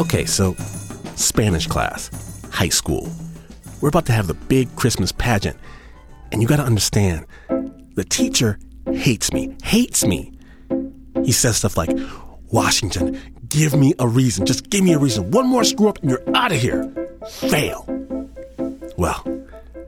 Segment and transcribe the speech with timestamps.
[0.00, 0.54] Okay, so
[1.14, 2.10] Spanish class,
[2.50, 3.06] high school.
[3.82, 5.58] We're about to have the big Christmas pageant.
[6.32, 7.26] And you gotta understand,
[7.96, 8.58] the teacher
[8.94, 10.32] hates me, hates me.
[11.22, 11.90] He says stuff like,
[12.50, 14.46] Washington, give me a reason.
[14.46, 15.32] Just give me a reason.
[15.32, 16.90] One more screw up and you're out of here.
[17.28, 17.84] Fail.
[18.96, 19.22] Well,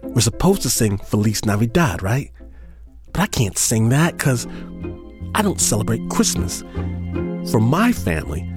[0.02, 2.30] we're supposed to sing Feliz Navidad, right?
[3.12, 4.46] But I can't sing that because
[5.34, 6.60] I don't celebrate Christmas.
[7.50, 8.51] For my family,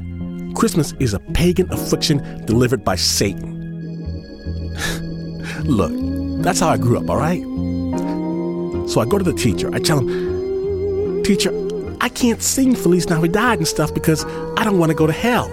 [0.56, 3.54] Christmas is a pagan affliction delivered by Satan.
[5.64, 5.92] Look,
[6.44, 7.42] that's how I grew up, all right?
[8.90, 9.70] So I go to the teacher.
[9.74, 11.52] I tell him, Teacher,
[12.02, 14.24] I can't sing Feliz Navidad and stuff because
[14.58, 15.48] I don't want to go to hell.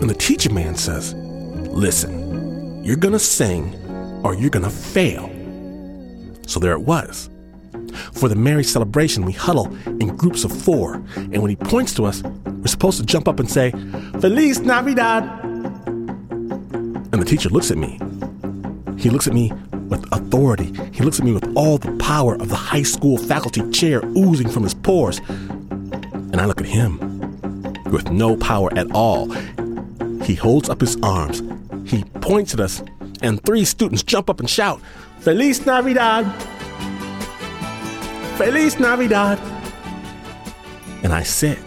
[0.00, 3.74] And the teacher man says, Listen, you're going to sing
[4.24, 5.30] or you're going to fail.
[6.46, 7.28] So there it was.
[8.12, 12.04] For the merry celebration, we huddle in groups of four, and when he points to
[12.04, 13.70] us, we're supposed to jump up and say,
[14.20, 15.24] Feliz Navidad!
[17.12, 17.98] And the teacher looks at me.
[18.96, 19.52] He looks at me
[19.88, 20.72] with authority.
[20.92, 24.48] He looks at me with all the power of the high school faculty chair oozing
[24.48, 25.20] from his pores.
[25.28, 26.98] And I look at him
[27.90, 29.30] with no power at all.
[30.22, 31.42] He holds up his arms.
[31.90, 32.82] He points at us,
[33.20, 34.80] and three students jump up and shout,
[35.18, 36.24] Feliz Navidad!
[38.42, 39.38] Feliz Navidad!
[41.04, 41.60] And I sit,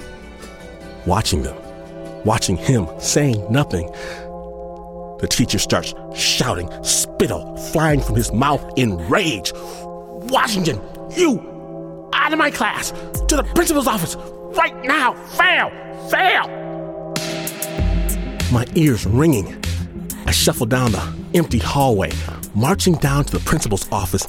[1.06, 1.56] watching them,
[2.26, 3.90] watching him, saying nothing.
[5.22, 9.54] The teacher starts shouting, spittle flying from his mouth in rage.
[9.56, 10.82] Washington,
[11.16, 12.92] you, out of my class,
[13.30, 14.18] to the principal's office,
[14.58, 15.70] right now, fail,
[16.10, 16.50] fail!
[18.52, 19.64] My ears ringing.
[20.26, 22.12] I shuffle down the empty hallway,
[22.54, 24.28] marching down to the principal's office,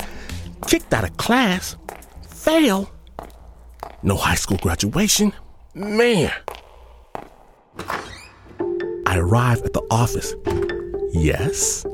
[0.68, 1.74] kicked out of class,
[2.46, 2.88] fail.
[4.04, 5.32] No high school graduation.
[5.74, 6.32] Man.
[9.04, 10.32] I arrive at the office.
[11.12, 11.84] Yes?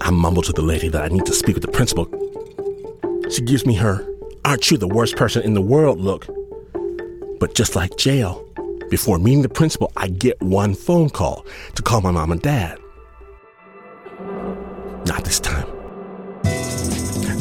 [0.00, 2.06] I mumble to the lady that I need to speak with the principal.
[3.30, 4.06] She gives me her,
[4.46, 6.26] aren't you the worst person in the world look?
[7.38, 8.42] But just like jail,
[8.88, 12.78] before meeting the principal, I get one phone call to call my mom and dad.
[15.04, 15.71] Not this time.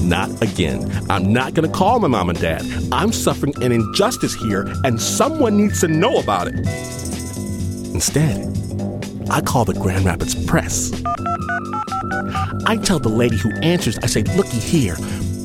[0.01, 0.91] Not again.
[1.09, 2.63] I'm not going to call my mom and dad.
[2.91, 6.55] I'm suffering an injustice here, and someone needs to know about it.
[7.93, 8.47] Instead,
[9.29, 10.91] I call the Grand Rapids Press.
[12.65, 14.95] I tell the lady who answers, I say, looky here,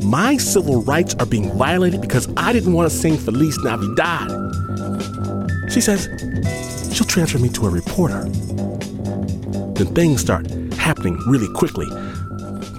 [0.03, 4.31] my civil rights are being violated because I didn't want to sing Feliz Navidad.
[5.71, 6.09] She says
[6.93, 8.25] she'll transfer me to a reporter.
[9.75, 11.87] Then things start happening really quickly.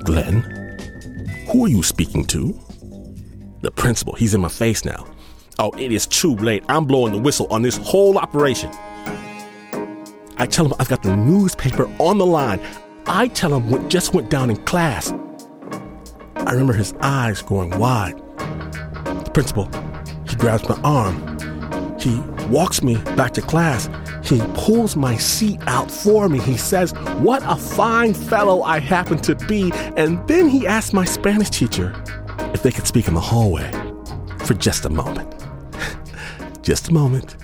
[0.03, 0.56] Glenn,
[1.47, 2.59] who are you speaking to?
[3.61, 5.07] The principal, he's in my face now.
[5.59, 6.63] Oh, it is too late.
[6.69, 8.69] I'm blowing the whistle on this whole operation.
[10.37, 12.59] I tell him I've got the newspaper on the line.
[13.07, 15.11] I tell him what just went down in class.
[16.35, 18.17] I remember his eyes going wide.
[18.37, 19.65] The principal,
[20.29, 21.97] he grabs my arm.
[21.99, 22.19] He
[22.49, 23.89] walks me back to class.
[24.27, 26.39] He pulls my seat out for me.
[26.39, 29.71] He says, What a fine fellow I happen to be.
[29.95, 31.95] And then he asks my Spanish teacher
[32.53, 33.71] if they could speak in the hallway
[34.39, 35.33] for just a moment.
[36.61, 37.37] just a moment.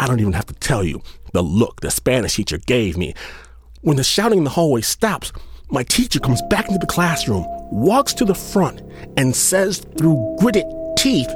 [0.00, 1.00] I don't even have to tell you
[1.32, 3.14] the look the Spanish teacher gave me.
[3.82, 5.32] When the shouting in the hallway stops,
[5.70, 8.82] my teacher comes back into the classroom, walks to the front,
[9.16, 11.28] and says through gritted teeth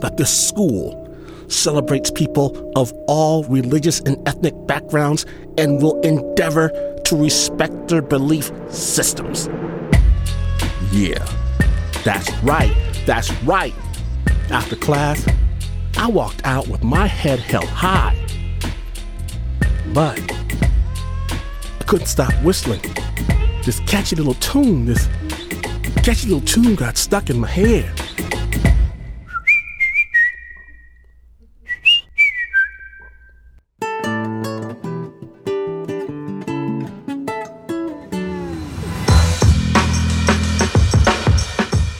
[0.00, 1.05] that this school
[1.48, 5.26] celebrates people of all religious and ethnic backgrounds
[5.58, 6.70] and will endeavor
[7.04, 9.48] to respect their belief systems.
[10.92, 11.24] Yeah,
[12.04, 12.74] that's right,
[13.06, 13.74] that's right.
[14.50, 15.26] After class,
[15.96, 18.16] I walked out with my head held high.
[19.92, 20.20] But
[21.80, 22.82] I couldn't stop whistling.
[23.64, 25.08] This catchy little tune, this
[26.02, 27.90] catchy little tune got stuck in my head.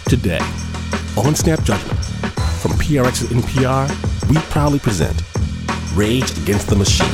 [0.08, 0.38] Today,
[1.16, 1.98] on Snap Judgment,
[2.62, 5.20] from PRX and NPR, we proudly present
[5.94, 7.08] Rage Against the Machine.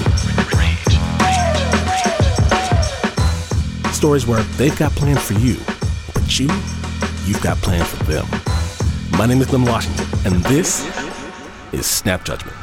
[3.94, 5.56] Stories where they've got plans for you,
[6.12, 6.48] but you,
[7.24, 8.26] you've got plans for them.
[9.12, 10.86] My name is Glenn Washington, and this
[11.72, 12.61] is Snap Judgment.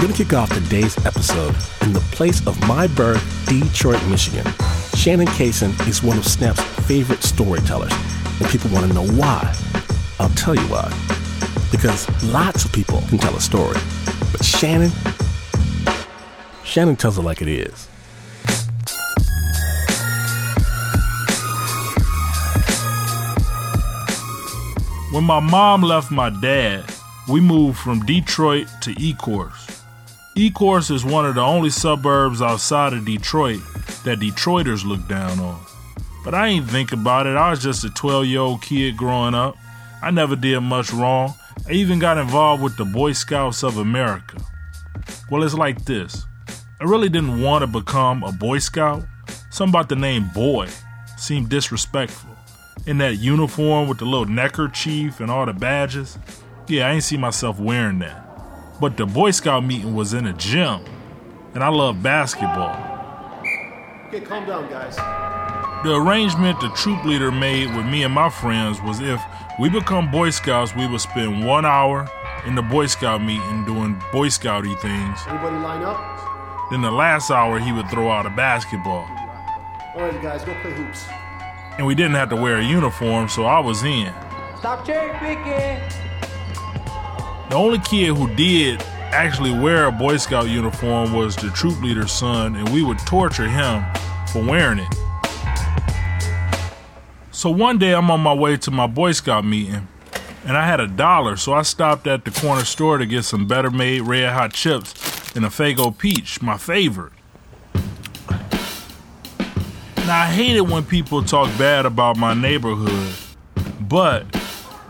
[0.00, 4.50] Going to kick off today's episode in the place of my birth, Detroit, Michigan.
[4.94, 7.92] Shannon Cason is one of Snap's favorite storytellers,
[8.40, 9.54] and people want to know why.
[10.18, 10.90] I'll tell you why.
[11.70, 13.76] Because lots of people can tell a story,
[14.32, 14.90] but Shannon,
[16.64, 17.86] Shannon tells it like it is.
[25.12, 26.86] When my mom left my dad,
[27.28, 29.69] we moved from Detroit to Ecorse.
[30.40, 33.60] Ecorse is one of the only suburbs outside of Detroit
[34.04, 35.60] that Detroiters look down on.
[36.24, 37.36] But I ain't think about it.
[37.36, 39.54] I was just a 12 year old kid growing up.
[40.00, 41.34] I never did much wrong.
[41.68, 44.38] I even got involved with the Boy Scouts of America.
[45.30, 46.24] Well, it's like this
[46.80, 49.04] I really didn't want to become a Boy Scout.
[49.50, 50.68] Something about the name Boy
[51.18, 52.34] seemed disrespectful
[52.86, 56.16] in that uniform with the little neckerchief and all the badges.
[56.66, 58.29] Yeah, I ain't see myself wearing that.
[58.80, 60.80] But the Boy Scout meeting was in a gym,
[61.54, 62.74] and I love basketball.
[64.08, 64.96] Okay, calm down, guys.
[65.84, 69.20] The arrangement the troop leader made with me and my friends was if
[69.58, 72.08] we become Boy Scouts, we would spend one hour
[72.46, 75.20] in the Boy Scout meeting doing Boy Scouty things.
[75.26, 76.70] Everybody line up.
[76.70, 79.08] Then the last hour, he would throw out a basketball.
[79.94, 81.06] All right, guys, go play hoops
[81.80, 84.12] and we didn't have to wear a uniform, so I was in.
[84.58, 86.09] Stop cherry picking.
[87.50, 88.80] The only kid who did
[89.10, 93.48] actually wear a Boy Scout uniform was the troop leader's son, and we would torture
[93.48, 93.84] him
[94.32, 94.94] for wearing it.
[97.32, 99.88] So one day I'm on my way to my Boy Scout meeting,
[100.44, 103.48] and I had a dollar, so I stopped at the corner store to get some
[103.48, 104.94] better made red hot chips
[105.34, 107.14] and a Faygo peach, my favorite.
[109.96, 113.12] Now, I hate it when people talk bad about my neighborhood,
[113.80, 114.39] but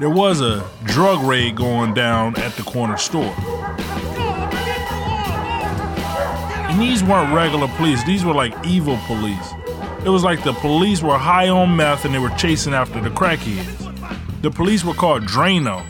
[0.00, 3.34] there was a drug raid going down at the corner store.
[6.70, 9.52] And these weren't regular police, these were like evil police.
[10.02, 13.10] It was like the police were high on meth and they were chasing after the
[13.10, 14.40] crackheads.
[14.40, 15.84] The police were called Drano,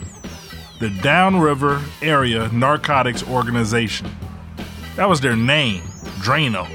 [0.81, 4.11] the Downriver Area Narcotics Organization.
[4.97, 5.83] That was their name,
[6.19, 6.67] Drano.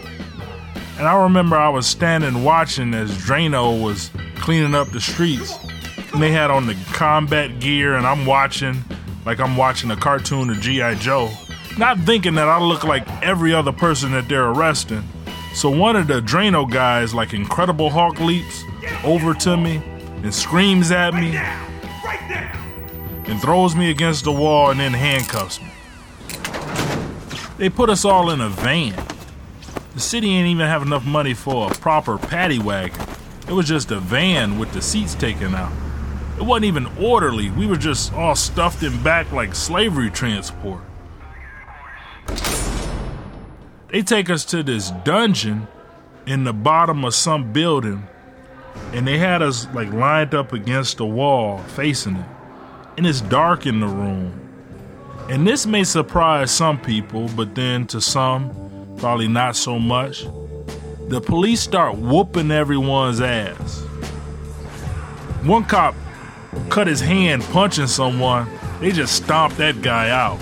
[0.97, 5.66] And I remember I was standing watching as Drano was cleaning up the streets.
[6.17, 8.83] And they had on the combat gear, and I'm watching
[9.27, 10.95] like I'm watching a cartoon of G.I.
[10.95, 11.31] Joe.
[11.77, 15.05] Not thinking that I look like every other person that they're arresting.
[15.53, 18.65] So one of the Drano guys, like Incredible Hulk, leaps
[19.05, 19.83] over to me
[20.23, 21.37] and screams at me
[23.31, 25.71] and throws me against the wall and then handcuffs me.
[27.59, 28.95] They put us all in a van.
[29.93, 33.07] The city ain't even have enough money for a proper paddy wagon.
[33.47, 35.73] It was just a van with the seats taken out.
[36.37, 37.51] It wasn't even orderly.
[37.51, 40.83] We were just all stuffed in back like slavery transport.
[43.89, 45.67] They take us to this dungeon
[46.27, 48.07] in the bottom of some building,
[48.93, 52.27] and they had us like lined up against the wall facing it.
[52.99, 54.43] And it's dark in the room.
[55.31, 58.51] And this may surprise some people, but then to some,
[58.99, 60.25] probably not so much.
[61.09, 63.81] The police start whooping everyone's ass.
[65.43, 65.95] One cop
[66.71, 68.49] cut his hand punching someone,
[68.81, 70.39] they just stomped that guy out.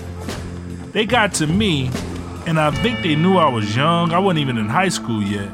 [0.93, 1.91] They got to me,
[2.47, 4.13] and I think they knew I was young.
[4.13, 5.49] I wasn't even in high school yet.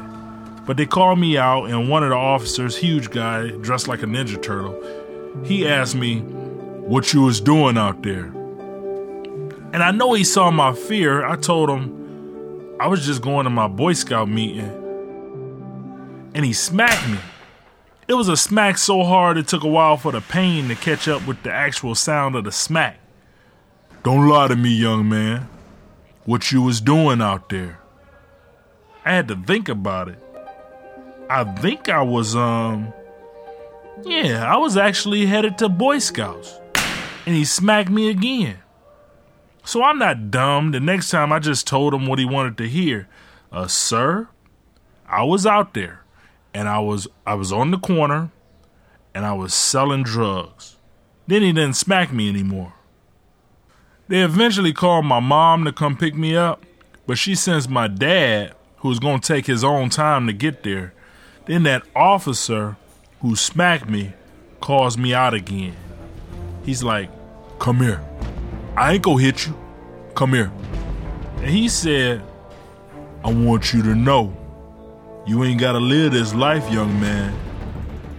[0.65, 4.05] But they called me out, and one of the officers, huge guy, dressed like a
[4.05, 4.79] Ninja Turtle,
[5.43, 8.25] he asked me what you was doing out there.
[9.73, 11.25] And I know he saw my fear.
[11.25, 14.81] I told him I was just going to my Boy Scout meeting
[16.33, 17.17] and he smacked me.
[18.11, 21.07] It was a smack so hard it took a while for the pain to catch
[21.07, 22.99] up with the actual sound of the smack.
[24.03, 25.47] Don't lie to me, young man.
[26.25, 27.79] What you was doing out there?
[29.05, 30.21] I had to think about it.
[31.29, 32.91] I think I was, um,
[34.03, 36.59] yeah, I was actually headed to Boy Scouts.
[37.25, 38.57] And he smacked me again.
[39.63, 40.71] So I'm not dumb.
[40.71, 43.07] The next time I just told him what he wanted to hear.
[43.53, 44.27] Uh, sir,
[45.07, 46.00] I was out there
[46.53, 48.31] and I was I was on the corner
[49.13, 50.77] and I was selling drugs.
[51.27, 52.73] Then he didn't smack me anymore.
[54.07, 56.65] They eventually called my mom to come pick me up,
[57.07, 60.93] but she sends my dad, who's going to take his own time to get there.
[61.45, 62.75] Then that officer
[63.21, 64.13] who smacked me
[64.59, 65.75] calls me out again.
[66.65, 67.09] He's like,
[67.59, 68.03] Come here.
[68.75, 69.55] I ain't gonna hit you.
[70.15, 70.51] Come here.
[71.37, 72.23] And he said,
[73.23, 74.35] I want you to know
[75.31, 77.33] you ain't gotta live this life, young man.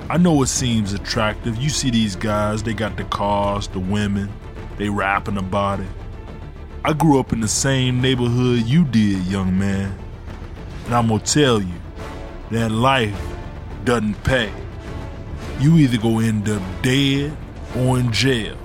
[0.08, 1.58] I know it seems attractive.
[1.58, 4.32] You see these guys, they got the cars, the women,
[4.78, 5.90] they rapping about it.
[6.86, 9.94] I grew up in the same neighborhood you did, young man.
[10.86, 11.74] And I'm gonna tell you,
[12.50, 13.22] that life
[13.84, 14.50] doesn't pay.
[15.60, 17.36] You either go end up dead
[17.76, 18.56] or in jail.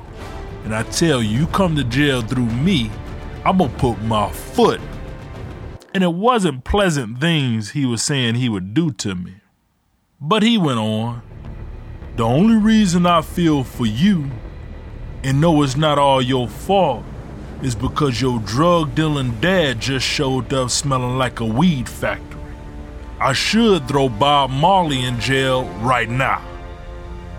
[0.64, 2.90] And I tell you, you come to jail through me,
[3.44, 4.80] I'm gonna put my foot.
[5.98, 9.38] And it wasn't pleasant things he was saying he would do to me.
[10.22, 11.24] But he went on.
[12.18, 14.30] The only reason I feel for you
[15.24, 17.04] and know it's not all your fault
[17.64, 22.54] is because your drug dealing dad just showed up smelling like a weed factory.
[23.20, 26.46] I should throw Bob Marley in jail right now.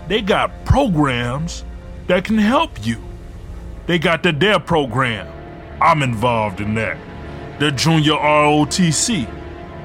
[0.09, 1.63] They got programs
[2.07, 3.01] that can help you.
[3.85, 5.31] They got the DARE program.
[5.79, 6.97] I'm involved in that.
[7.59, 9.27] The Junior ROTC.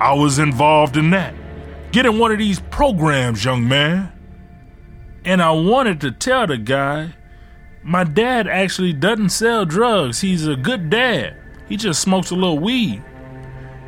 [0.00, 1.34] I was involved in that.
[1.92, 4.12] Get in one of these programs, young man.
[5.24, 7.14] And I wanted to tell the guy
[7.82, 10.20] my dad actually doesn't sell drugs.
[10.20, 11.36] He's a good dad.
[11.68, 13.02] He just smokes a little weed.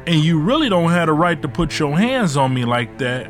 [0.06, 3.26] And you really don't have the right to put your hands on me like that.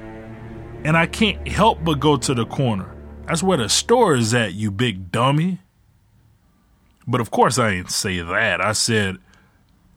[0.84, 2.94] And I can't help but go to the corner.
[3.26, 5.60] That's where the store is at, you big dummy.
[7.06, 8.60] But of course, I ain't say that.
[8.60, 9.18] I said,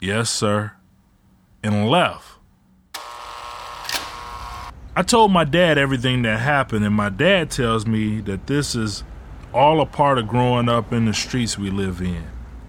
[0.01, 0.71] Yes, sir,
[1.61, 2.25] and left.
[4.95, 9.03] I told my dad everything that happened, and my dad tells me that this is
[9.53, 12.23] all a part of growing up in the streets we live in.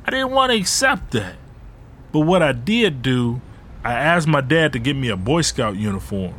[0.05, 1.37] I didn't want to accept that.
[2.11, 3.41] But what I did do,
[3.85, 6.35] I asked my dad to get me a Boy Scout uniform.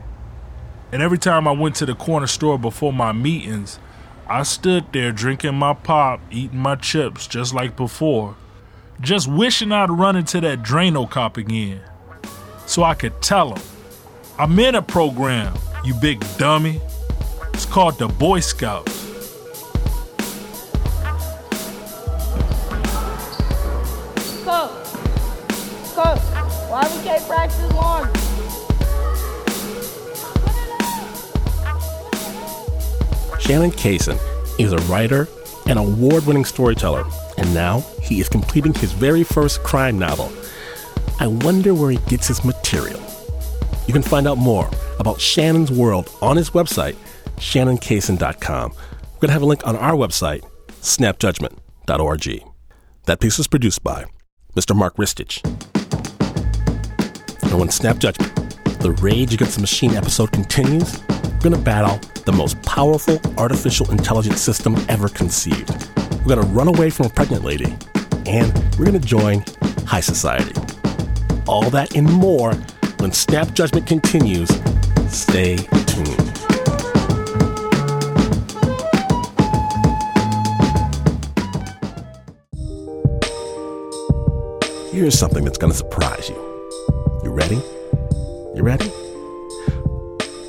[0.91, 3.79] And every time I went to the corner store before my meetings,
[4.27, 8.35] I stood there drinking my pop, eating my chips just like before,
[9.01, 11.81] just wishing I'd run into that Drano cop again.
[12.67, 13.61] So I could tell him,
[14.37, 16.79] I'm in a program, you big dummy.
[17.53, 18.99] It's called the Boy Scouts.
[26.71, 28.05] Why we can't practice long?
[33.41, 34.17] Shannon Cason
[34.57, 35.27] is a writer
[35.67, 37.03] and award winning storyteller,
[37.37, 37.83] and now
[38.19, 40.31] is completing his very first crime novel.
[41.19, 42.99] I wonder where he gets his material.
[43.87, 46.95] You can find out more about Shannon's world on his website,
[47.37, 48.71] shannoncason.com.
[48.71, 50.41] We're going to have a link on our website,
[50.81, 52.43] snapjudgment.org.
[53.05, 54.05] That piece was produced by
[54.55, 54.75] Mr.
[54.75, 55.43] Mark Ristich.
[57.43, 58.33] And when Snap Judgment,
[58.79, 63.89] the Rage Against the Machine episode continues, we're going to battle the most powerful artificial
[63.91, 65.69] intelligence system ever conceived.
[66.25, 67.75] We're going to run away from a pregnant lady,
[68.25, 69.43] and we're going to join
[69.85, 70.53] high society.
[71.47, 72.53] All that and more
[72.99, 74.49] when Snap Judgment continues.
[75.09, 76.31] Stay tuned.
[84.91, 86.35] Here's something that's going to surprise you.
[87.23, 87.61] You ready?
[88.55, 88.91] You ready?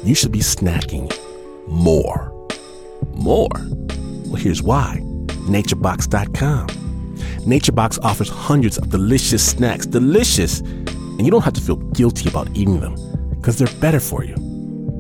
[0.05, 1.11] You should be snacking
[1.69, 2.29] more.
[3.15, 3.49] More.
[4.27, 5.01] Well, here's why
[5.47, 6.82] NatureBox.com.
[7.43, 12.49] NatureBox offers hundreds of delicious snacks, delicious, and you don't have to feel guilty about
[12.55, 12.95] eating them
[13.31, 14.37] because they're better for you.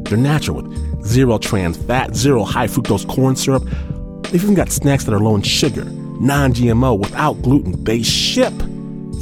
[0.04, 3.64] They're natural with zero trans fat, zero high fructose corn syrup.
[4.24, 7.82] They've even got snacks that are low in sugar, non GMO, without gluten.
[7.84, 8.52] They ship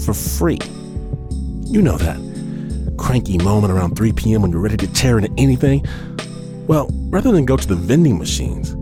[0.04, 0.58] for free.
[1.66, 2.30] You know that
[2.98, 4.42] cranky moment around 3 p.m.
[4.42, 5.84] when you're ready to tear into anything?
[6.66, 8.74] Well, rather than go to the vending machines,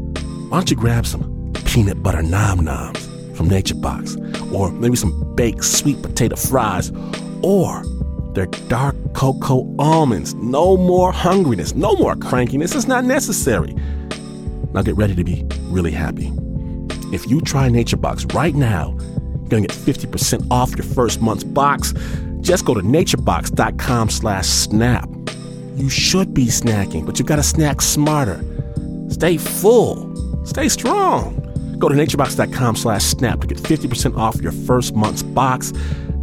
[0.50, 2.97] why don't you grab some peanut butter nom noms
[3.38, 4.16] from Nature Box,
[4.52, 6.90] or maybe some baked sweet potato fries,
[7.42, 7.84] or
[8.34, 10.34] their dark cocoa almonds.
[10.34, 12.74] No more hungriness, no more crankiness.
[12.74, 13.74] It's not necessary.
[14.74, 16.32] Now get ready to be really happy.
[17.12, 21.44] If you try Nature Box right now, you're gonna get 50% off your first month's
[21.44, 21.94] box.
[22.40, 25.08] Just go to naturebox.com slash snap.
[25.76, 28.44] You should be snacking, but you gotta snack smarter.
[29.10, 30.44] Stay full.
[30.44, 31.37] Stay strong.
[31.78, 35.72] Go to naturebox.com slash snap to get 50% off your first month's box.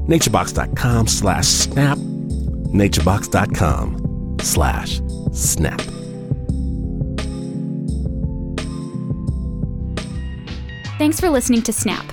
[0.08, 1.98] naturebox.com slash snap.
[1.98, 5.02] naturebox.com slash
[5.34, 5.82] snap.
[10.98, 12.06] Thanks for listening to Snap.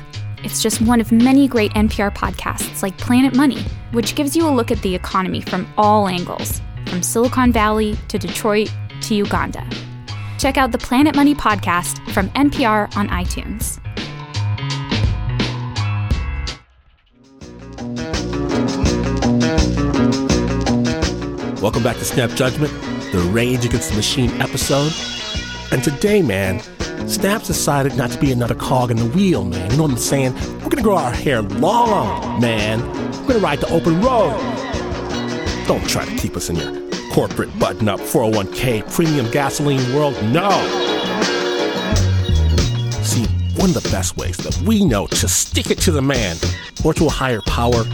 [0.42, 4.50] It's just one of many great NPR podcasts like Planet Money, which gives you a
[4.50, 8.72] look at the economy from all angles, from Silicon Valley to Detroit
[9.02, 9.64] to Uganda.
[10.42, 13.78] Check out the Planet Money podcast from NPR on iTunes.
[21.62, 22.72] Welcome back to Snap Judgment,
[23.12, 24.92] the Rage Against the Machine episode.
[25.70, 26.58] And today, man,
[27.08, 29.70] Snap's decided not to be another cog in the wheel, man.
[29.70, 30.34] You know what I'm saying?
[30.34, 32.80] We're gonna grow our hair long, man.
[33.20, 34.40] We're gonna ride the open road.
[35.68, 36.81] Don't try to keep us in your
[37.12, 40.14] corporate button up 401k premium gasoline world.
[40.32, 40.48] No.
[43.02, 43.26] See,
[43.60, 46.36] one of the best ways that we know to stick it to the man,
[46.82, 47.84] or to a higher power,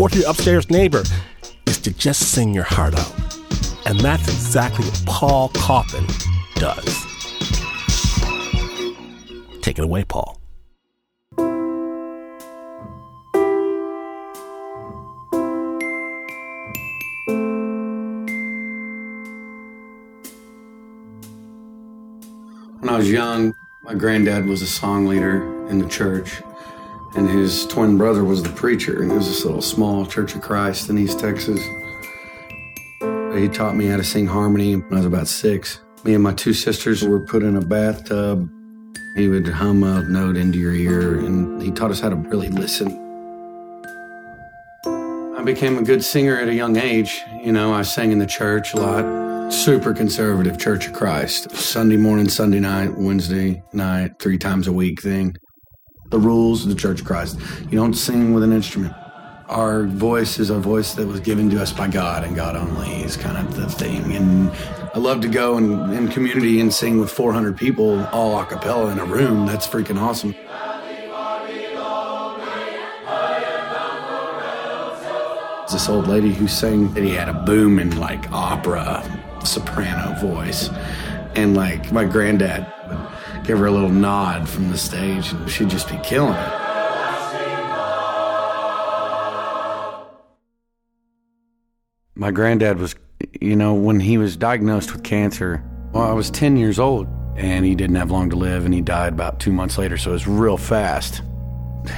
[0.00, 1.04] or to your upstairs neighbor,
[1.66, 3.14] is to just sing your heart out.
[3.86, 6.06] And that's exactly what Paul Cauthen
[6.56, 7.06] does.
[9.62, 10.39] Take it away, Paul.
[23.00, 26.42] Was young, my granddad was a song leader in the church,
[27.14, 30.42] and his twin brother was the preacher, and it was this little small Church of
[30.42, 31.58] Christ in East Texas.
[33.34, 35.80] He taught me how to sing harmony when I was about six.
[36.04, 38.50] Me and my two sisters were put in a bathtub.
[39.16, 42.50] He would hum a note into your ear, and he taught us how to really
[42.50, 42.88] listen.
[44.84, 47.18] I became a good singer at a young age.
[47.42, 49.19] You know, I sang in the church a lot
[49.50, 51.50] super conservative Church of Christ.
[51.50, 55.36] Sunday morning, Sunday night, Wednesday night, three times a week thing.
[56.10, 57.38] The rules of the Church of Christ.
[57.62, 58.94] You don't sing with an instrument.
[59.48, 63.02] Our voice is a voice that was given to us by God and God only
[63.02, 64.12] is kind of the thing.
[64.12, 64.50] And
[64.94, 68.92] I love to go in, in community and sing with 400 people all a cappella
[68.92, 69.46] in a room.
[69.46, 70.34] That's freaking awesome.
[75.72, 79.04] This old lady who sang that he had a boom in like opera
[79.46, 80.70] soprano voice.
[81.34, 85.70] And like my granddad would give her a little nod from the stage and she'd
[85.70, 86.60] just be killing it.
[92.14, 92.94] My granddad was,
[93.40, 97.64] you know, when he was diagnosed with cancer, well, I was 10 years old and
[97.64, 99.96] he didn't have long to live and he died about two months later.
[99.96, 101.22] So it was real fast.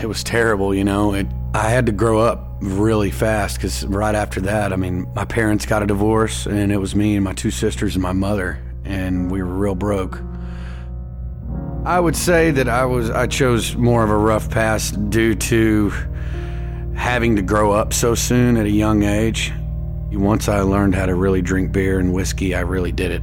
[0.00, 1.14] It was terrible, you know.
[1.14, 5.26] It, I had to grow up really fast because right after that, I mean, my
[5.26, 8.58] parents got a divorce, and it was me and my two sisters and my mother,
[8.86, 10.19] and we were real broke.
[11.84, 15.91] I would say that I was I chose more of a rough past due to
[16.95, 19.52] having to grow up so soon at a young age.
[20.12, 23.23] Once I learned how to really drink beer and whiskey, I really did it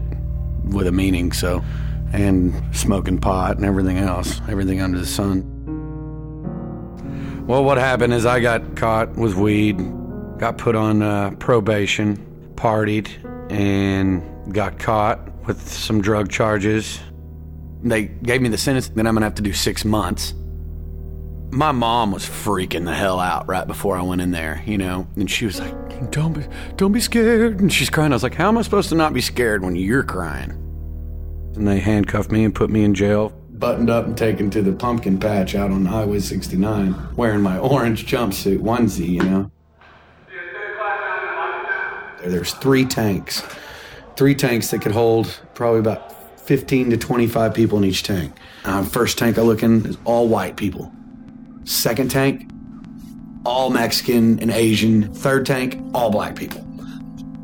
[0.65, 1.31] with a meaning.
[1.31, 1.63] So,
[2.13, 5.48] and smoking pot and everything else, everything under the sun.
[7.49, 9.79] Well, what happened is I got caught with weed,
[10.37, 12.15] got put on uh, probation,
[12.53, 13.09] partied,
[13.51, 16.99] and got caught with some drug charges.
[17.81, 20.35] They gave me the sentence that I'm gonna have to do six months.
[21.49, 25.07] My mom was freaking the hell out right before I went in there, you know,
[25.15, 28.11] and she was like, "Don't be, don't be scared," and she's crying.
[28.11, 30.51] I was like, "How am I supposed to not be scared when you're crying?"
[31.55, 34.71] And they handcuffed me and put me in jail buttoned up and taken to the
[34.71, 39.51] pumpkin patch out on Highway 69, wearing my orange jumpsuit onesie, you know.
[42.23, 43.43] There's three tanks,
[44.15, 48.33] three tanks that could hold probably about 15 to 25 people in each tank.
[48.65, 50.91] Uh, first tank I look in is all white people.
[51.63, 52.49] Second tank,
[53.45, 55.13] all Mexican and Asian.
[55.13, 56.59] Third tank, all black people.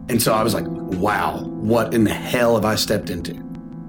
[0.09, 3.44] And so I was like, wow, what in the hell have I stepped into?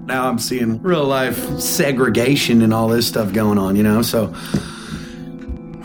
[0.07, 4.01] Now I'm seeing real life segregation and all this stuff going on, you know?
[4.01, 4.33] So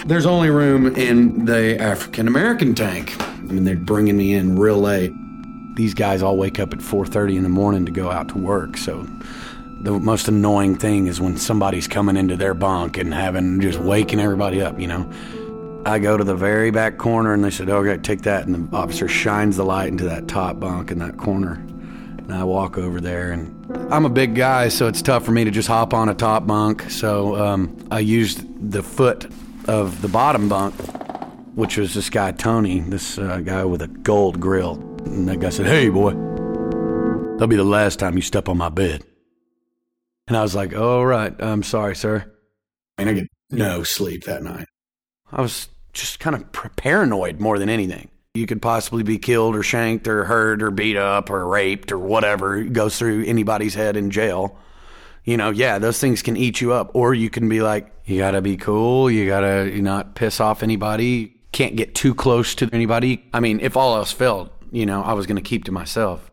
[0.07, 3.21] there's only room in the African American tank.
[3.21, 5.13] I mean, they're bringing me in real late.
[5.75, 8.77] These guys all wake up at 4:30 in the morning to go out to work.
[8.77, 9.07] So
[9.83, 14.21] the most annoying thing is when somebody's coming into their bunk and having just waking
[14.21, 15.09] everybody up, you know.
[15.85, 18.77] I go to the very back corner and they said, "Okay, take that." And the
[18.77, 21.61] officer shines the light into that top bunk in that corner.
[22.25, 25.45] And I walk over there, and I'm a big guy, so it's tough for me
[25.45, 26.91] to just hop on a top bunk.
[26.91, 29.31] So um, I used the foot
[29.67, 30.75] of the bottom bunk,
[31.55, 34.75] which was this guy, Tony, this uh, guy with a gold grill.
[35.05, 38.69] And that guy said, Hey, boy, that'll be the last time you step on my
[38.69, 39.03] bed.
[40.29, 42.33] And I was like, All right, I'm sorry, sir.
[42.99, 44.67] And I get no sleep that night.
[45.33, 49.63] I was just kind of paranoid more than anything you could possibly be killed or
[49.63, 54.11] shanked or hurt or beat up or raped or whatever goes through anybody's head in
[54.11, 54.57] jail.
[55.25, 56.93] You know, yeah, those things can eat you up.
[56.95, 61.37] Or you can be like, you gotta be cool, you gotta not piss off anybody,
[61.53, 63.23] can't get too close to anybody.
[63.35, 66.32] I mean, if all else failed, you know, I was gonna keep to myself.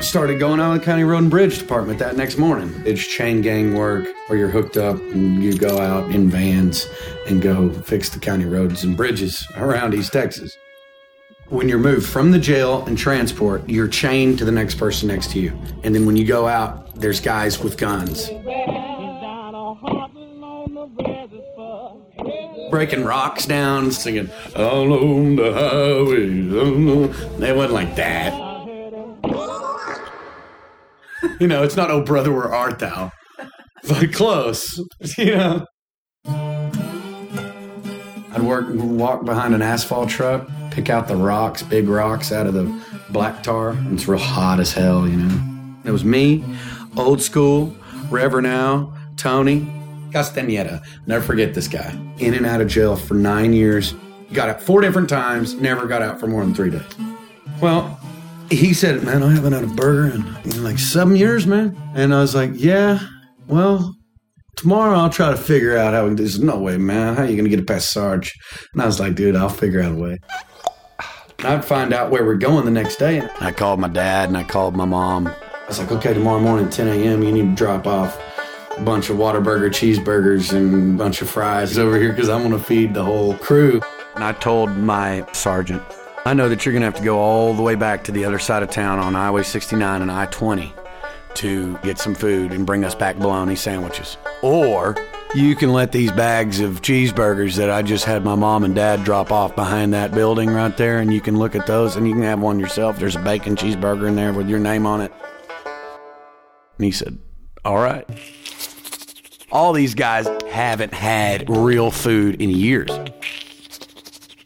[0.00, 2.72] Started going out of the county road and bridge department that next morning.
[2.84, 6.86] It's chain gang work where you're hooked up and you go out in vans
[7.28, 10.56] and go fix the county roads and bridges around East Texas.
[11.48, 15.32] When you're moved from the jail and transport, you're chained to the next person next
[15.32, 15.58] to you.
[15.84, 18.30] And then when you go out, there's guys with guns.
[22.70, 27.08] breaking rocks down, singing "All on the highway."
[27.38, 28.32] They wasn't like that.
[31.38, 33.12] You know, it's not "Oh brother, where art thou,"
[33.88, 34.80] but close.
[35.16, 35.66] You know.
[38.32, 42.54] I'd work, walk behind an asphalt truck, pick out the rocks, big rocks out of
[42.54, 42.72] the
[43.10, 43.76] black tar.
[43.90, 45.76] It's real hot as hell, you know.
[45.84, 46.44] It was me,
[46.96, 47.74] old school,
[48.08, 49.66] Reverend Al, Tony,
[50.12, 50.80] Castaneda.
[51.06, 51.98] Never forget this guy.
[52.18, 53.94] In and out of jail for nine years.
[54.32, 56.82] Got out four different times, never got out for more than three days.
[57.60, 57.99] Well,
[58.50, 61.76] he said, Man, I haven't had a burger in, in like seven years, man.
[61.94, 63.00] And I was like, Yeah,
[63.46, 63.94] well,
[64.56, 67.16] tomorrow I'll try to figure out how we There's no way, man.
[67.16, 68.32] How are you to get it past Sarge?
[68.72, 70.18] And I was like, Dude, I'll figure out a way.
[71.42, 73.26] I'd find out where we're going the next day.
[73.40, 75.26] I called my dad and I called my mom.
[75.26, 78.20] I was like, okay, tomorrow morning, 10 a.m., you need to drop off
[78.76, 82.52] a bunch of Whataburger cheeseburgers and a bunch of fries over here because I'm going
[82.52, 83.80] to feed the whole crew.
[84.16, 85.82] And I told my sergeant,
[86.26, 88.26] I know that you're going to have to go all the way back to the
[88.26, 90.72] other side of town on Highway 69 and I 20
[91.34, 94.18] to get some food and bring us back bologna sandwiches.
[94.42, 94.96] Or
[95.34, 99.02] you can let these bags of cheeseburgers that I just had my mom and dad
[99.02, 102.12] drop off behind that building right there, and you can look at those and you
[102.12, 102.98] can have one yourself.
[102.98, 105.12] There's a bacon cheeseburger in there with your name on it.
[106.76, 107.18] And he said,
[107.64, 108.06] All right.
[109.50, 112.90] All these guys haven't had real food in years.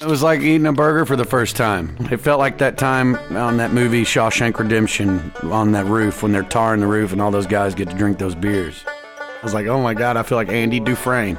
[0.04, 1.96] It was like eating a burger for the first time.
[2.10, 6.42] It felt like that time on that movie Shawshank Redemption on that roof when they're
[6.42, 8.84] tarring the roof and all those guys get to drink those beers.
[8.86, 11.38] I was like, oh my God, I feel like Andy Dufresne.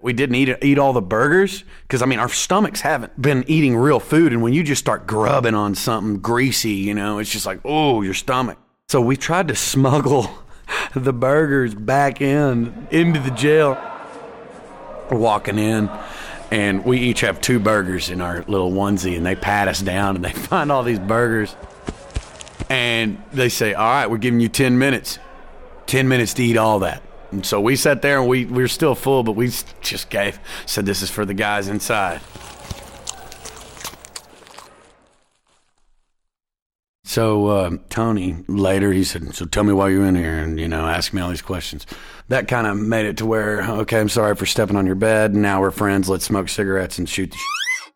[0.00, 3.76] we didn't eat eat all the burgers because I mean our stomachs haven't been eating
[3.76, 7.44] real food, and when you just start grubbing on something greasy, you know, it's just
[7.44, 8.56] like oh your stomach.
[8.88, 10.30] So we tried to smuggle
[10.94, 13.78] the burgers back in into the jail.
[15.10, 15.90] Walking in,
[16.50, 20.16] and we each have two burgers in our little onesie, and they pat us down,
[20.16, 21.54] and they find all these burgers
[22.68, 25.18] and they say, "All right, we're giving you ten minutes,
[25.86, 28.68] ten minutes to eat all that." And so we sat there and we, we were
[28.68, 32.20] still full, but we just gave said, "This is for the guys inside."
[37.14, 40.66] So uh, Tony later he said, "So tell me why you're in here," and you
[40.66, 41.86] know, ask me all these questions.
[42.26, 45.32] That kind of made it to where, okay, I'm sorry for stepping on your bed.
[45.32, 46.08] Now we're friends.
[46.08, 47.36] Let's smoke cigarettes and shoot the.
[47.36, 47.90] Sh-.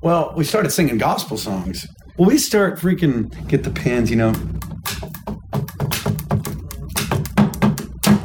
[0.00, 1.84] Well, we started singing gospel songs,
[2.18, 4.32] well, we start freaking get the pins, you know,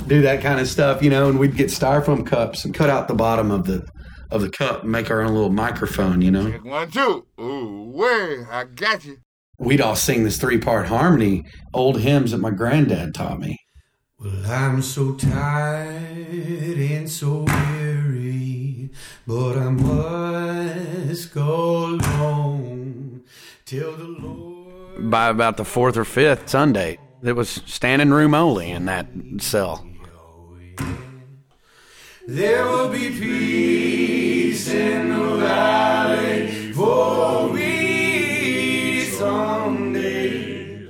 [0.06, 3.08] do that kind of stuff, you know, and we'd get styrofoam cups and cut out
[3.08, 3.88] the bottom of the
[4.32, 6.50] of the cup and make our own little microphone, you know.
[6.64, 7.26] One, two.
[7.40, 9.18] Ooh, way, I got you.
[9.58, 13.58] We'd all sing this three part harmony, old hymns that my granddad taught me.
[14.20, 18.90] Well, I'm so tired and so weary,
[19.26, 23.24] but I must go home.
[23.66, 25.12] Till the Lord.
[25.12, 29.86] By about the fourth or fifth Sunday, it was standing room only in that cell.
[32.32, 40.90] There will be peace in the valley for me someday.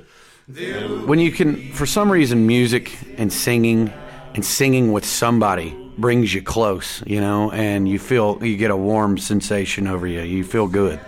[1.06, 3.90] When you can, for some reason, music and singing
[4.34, 8.76] and singing with somebody brings you close, you know, and you feel, you get a
[8.76, 10.20] warm sensation over you.
[10.20, 11.00] You feel good.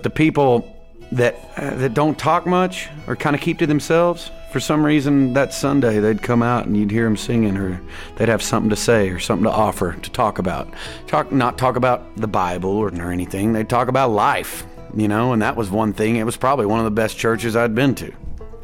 [0.00, 0.74] The people
[1.12, 4.30] that uh, that don't talk much or kind of keep to themselves.
[4.56, 7.78] For some reason, that Sunday they'd come out and you'd hear them singing, or
[8.16, 10.72] they'd have something to say or something to offer to talk about.
[11.06, 13.52] Talk not talk about the Bible or, or anything.
[13.52, 15.34] They'd talk about life, you know.
[15.34, 16.16] And that was one thing.
[16.16, 18.10] It was probably one of the best churches I'd been to.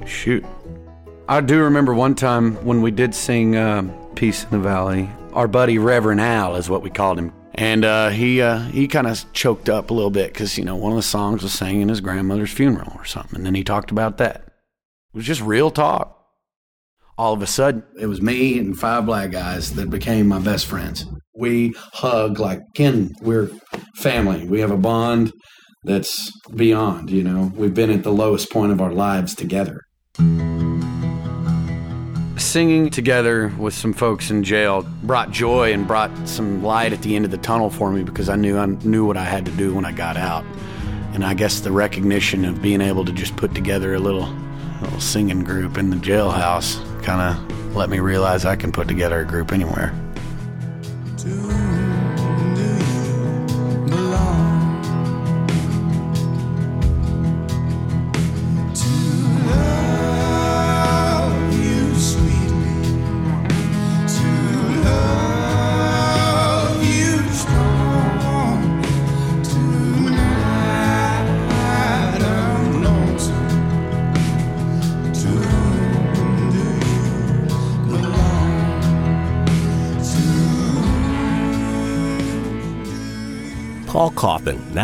[0.07, 0.47] Shoot,
[1.29, 3.83] I do remember one time when we did sing uh,
[4.15, 8.09] "Peace in the Valley." Our buddy Reverend Al is what we called him and uh,
[8.09, 10.97] he uh, he kind of choked up a little bit because you know one of
[10.97, 14.17] the songs was sang in his grandmother's funeral or something, and then he talked about
[14.17, 14.52] that.
[15.13, 16.19] It was just real talk.
[17.19, 20.67] All of a sudden, it was me and five black guys that became my best
[20.67, 21.05] friends.
[21.37, 23.15] We hug like kin.
[23.21, 23.51] We're
[23.97, 24.47] family.
[24.47, 25.33] We have a bond
[25.85, 27.11] that's beyond.
[27.11, 29.83] You know, we've been at the lowest point of our lives together
[32.43, 37.17] singing together with some folks in jail brought joy and brought some light at the
[37.17, 39.51] end of the tunnel for me because I knew I knew what I had to
[39.53, 40.45] do when I got out.
[41.15, 44.27] And I guess the recognition of being able to just put together a little
[44.83, 49.21] little singing group in the jailhouse kind of let me realize I can put together
[49.21, 49.95] a group anywhere.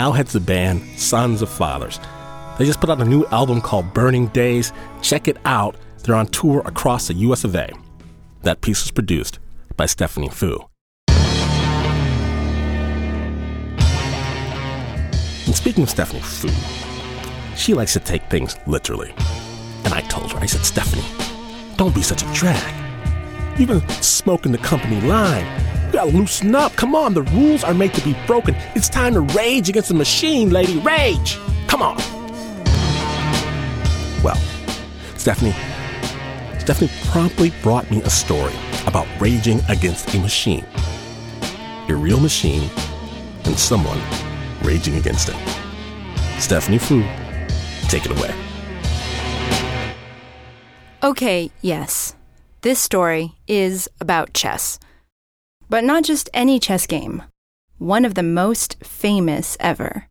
[0.09, 2.01] Cauthen now heads the band Sons of Fathers.
[2.59, 4.73] They just put out a new album called Burning Days.
[5.03, 5.77] Check it out.
[6.03, 7.71] They're on tour across the US of A.
[8.42, 9.38] That piece was produced
[9.77, 10.64] by Stephanie Foo.
[15.47, 16.49] And speaking of Stephanie Foo,
[17.57, 19.12] she likes to take things literally.
[19.85, 21.05] And I told her, I said, Stephanie,
[21.77, 22.75] don't be such a drag.
[23.59, 25.47] You've been smoking the company line.
[25.88, 26.77] You gotta loosen up.
[26.77, 28.55] Come on, the rules are made to be broken.
[28.74, 30.79] It's time to rage against the machine, lady.
[30.81, 31.38] Rage!
[31.66, 31.96] Come on.
[34.22, 34.37] Well,
[35.16, 35.55] Stephanie,
[36.59, 38.53] Stephanie promptly brought me a story
[38.87, 40.66] about raging against a machine.
[41.88, 42.68] A real machine
[43.46, 43.98] and someone
[44.62, 45.37] raging against it.
[46.38, 47.03] Stephanie Foo,
[47.88, 48.35] take it away.
[51.03, 52.14] Okay, yes.
[52.61, 54.79] This story is about chess.
[55.70, 57.22] But not just any chess game,
[57.76, 60.07] one of the most famous ever.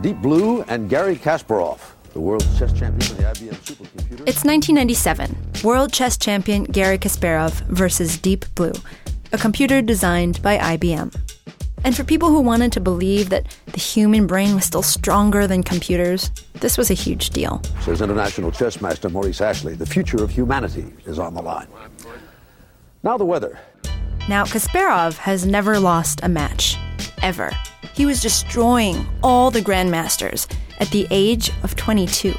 [0.00, 1.80] Deep Blue and Garry Kasparov,
[2.14, 4.26] the world chess champion of the IBM supercomputer.
[4.26, 5.36] It's 1997.
[5.62, 8.72] World chess champion Garry Kasparov versus Deep Blue,
[9.32, 11.14] a computer designed by IBM.
[11.84, 15.62] And for people who wanted to believe that the human brain was still stronger than
[15.62, 17.60] computers, this was a huge deal.
[17.82, 21.66] Says international chess master Maurice Ashley, the future of humanity is on the line.
[23.04, 23.58] Now the weather.
[24.28, 26.76] Now, Kasparov has never lost a match.
[27.20, 27.50] Ever.
[27.94, 30.46] He was destroying all the grandmasters
[30.78, 32.32] at the age of 22.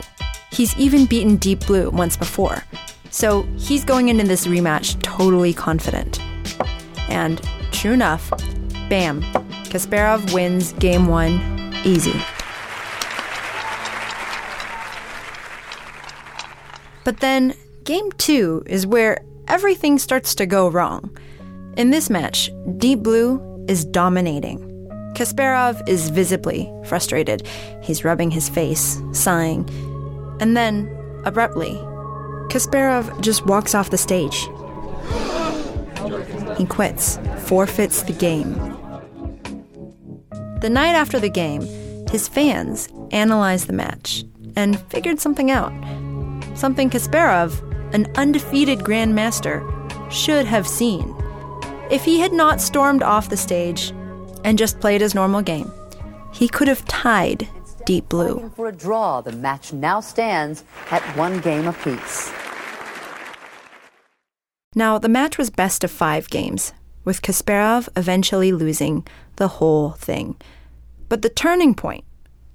[0.51, 2.63] He's even beaten Deep Blue once before.
[3.09, 6.21] So he's going into this rematch totally confident.
[7.09, 8.29] And true enough,
[8.89, 9.21] bam,
[9.69, 12.19] Kasparov wins game one easy.
[17.03, 21.15] But then, game two is where everything starts to go wrong.
[21.77, 24.69] In this match, Deep Blue is dominating.
[25.15, 27.47] Kasparov is visibly frustrated.
[27.81, 29.69] He's rubbing his face, sighing.
[30.39, 30.89] And then,
[31.25, 31.73] abruptly,
[32.49, 34.47] Kasparov just walks off the stage.
[36.57, 38.53] He quits, forfeits the game.
[40.61, 41.61] The night after the game,
[42.09, 44.23] his fans analyzed the match
[44.55, 45.73] and figured something out.
[46.55, 49.61] Something Kasparov, an undefeated grandmaster,
[50.11, 51.15] should have seen.
[51.89, 53.91] If he had not stormed off the stage
[54.43, 55.71] and just played his normal game,
[56.31, 57.47] he could have tied
[57.85, 58.51] Deep Blue.
[58.55, 62.31] For a draw, the match now stands at one game apiece.
[64.75, 66.73] Now, the match was best of five games,
[67.05, 70.35] with Kasparov eventually losing the whole thing.
[71.09, 72.05] But the turning point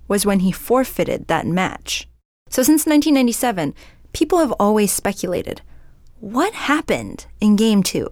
[0.09, 2.09] was when he forfeited that match.
[2.49, 3.75] So, since 1997,
[4.13, 5.63] people have always speculated
[6.21, 8.11] what happened in game two?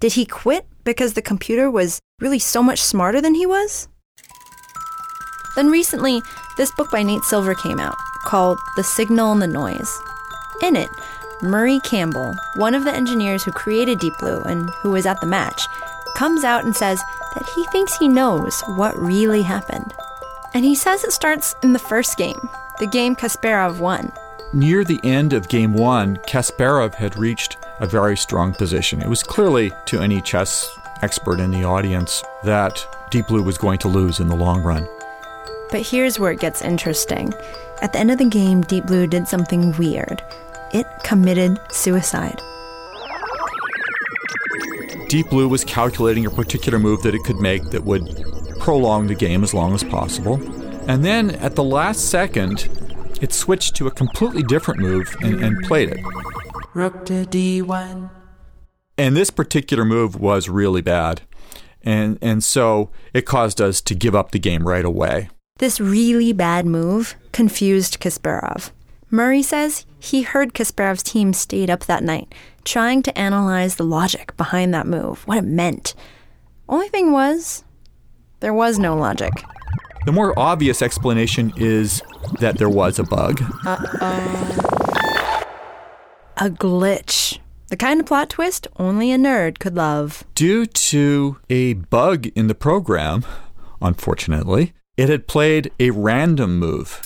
[0.00, 3.86] Did he quit because the computer was really so much smarter than he was?
[5.54, 6.22] Then recently,
[6.56, 10.00] this book by Nate Silver came out called The Signal and the Noise.
[10.62, 10.88] In it,
[11.42, 15.26] Murray Campbell, one of the engineers who created Deep Blue and who was at the
[15.26, 15.62] match,
[16.16, 17.02] comes out and says
[17.34, 19.92] that he thinks he knows what really happened.
[20.54, 22.40] And he says it starts in the first game,
[22.78, 24.10] the game Kasparov won.
[24.54, 29.02] Near the end of game one, Kasparov had reached a very strong position.
[29.02, 30.70] It was clearly to any chess
[31.02, 34.86] expert in the audience that Deep Blue was going to lose in the long run.
[35.72, 37.34] But here's where it gets interesting.
[37.82, 40.22] At the end of the game, Deep Blue did something weird.
[40.72, 42.40] It committed suicide.
[45.08, 48.24] Deep Blue was calculating a particular move that it could make that would
[48.60, 50.34] prolong the game as long as possible.
[50.88, 52.68] And then at the last second,
[53.24, 55.98] it switched to a completely different move and, and played it.
[56.74, 58.10] Rook to D1.
[58.98, 61.22] And this particular move was really bad.
[61.82, 65.30] And, and so it caused us to give up the game right away.
[65.56, 68.72] This really bad move confused Kasparov.
[69.10, 72.34] Murray says he heard Kasparov's team stayed up that night,
[72.64, 75.94] trying to analyze the logic behind that move, what it meant.
[76.68, 77.64] Only thing was,
[78.40, 79.32] there was no logic.
[80.04, 82.02] The more obvious explanation is
[82.40, 83.42] that there was a bug.
[83.64, 85.42] Uh-oh.
[86.36, 87.38] A glitch.
[87.68, 90.24] The kind of plot twist only a nerd could love.
[90.34, 93.24] Due to a bug in the program,
[93.80, 97.00] unfortunately, it had played a random move.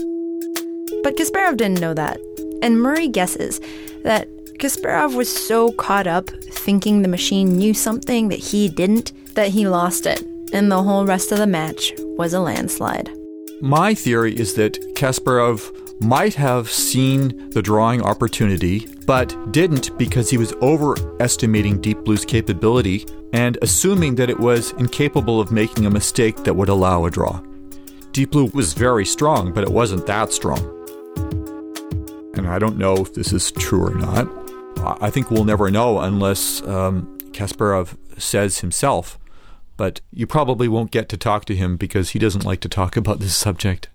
[1.05, 2.19] But Kasparov didn't know that.
[2.63, 3.61] And Murray guesses
[4.03, 4.27] that
[4.59, 9.69] Kasparov was so caught up thinking the machine knew something that he didn't that he
[9.69, 10.25] lost it.
[10.53, 13.11] And the whole rest of the match was a landslide.
[13.61, 20.39] My theory is that Kasparov might have seen the drawing opportunity, but didn't because he
[20.39, 26.37] was overestimating Deep Blue's capability and assuming that it was incapable of making a mistake
[26.45, 27.41] that would allow a draw.
[28.13, 30.61] Deep Blue was very strong, but it wasn't that strong.
[32.35, 34.29] And I don't know if this is true or not.
[35.03, 39.19] I think we'll never know unless um, Kasparov says himself.
[39.79, 42.99] But you probably won't get to talk to him because he doesn't like to talk
[42.99, 43.88] about this subject.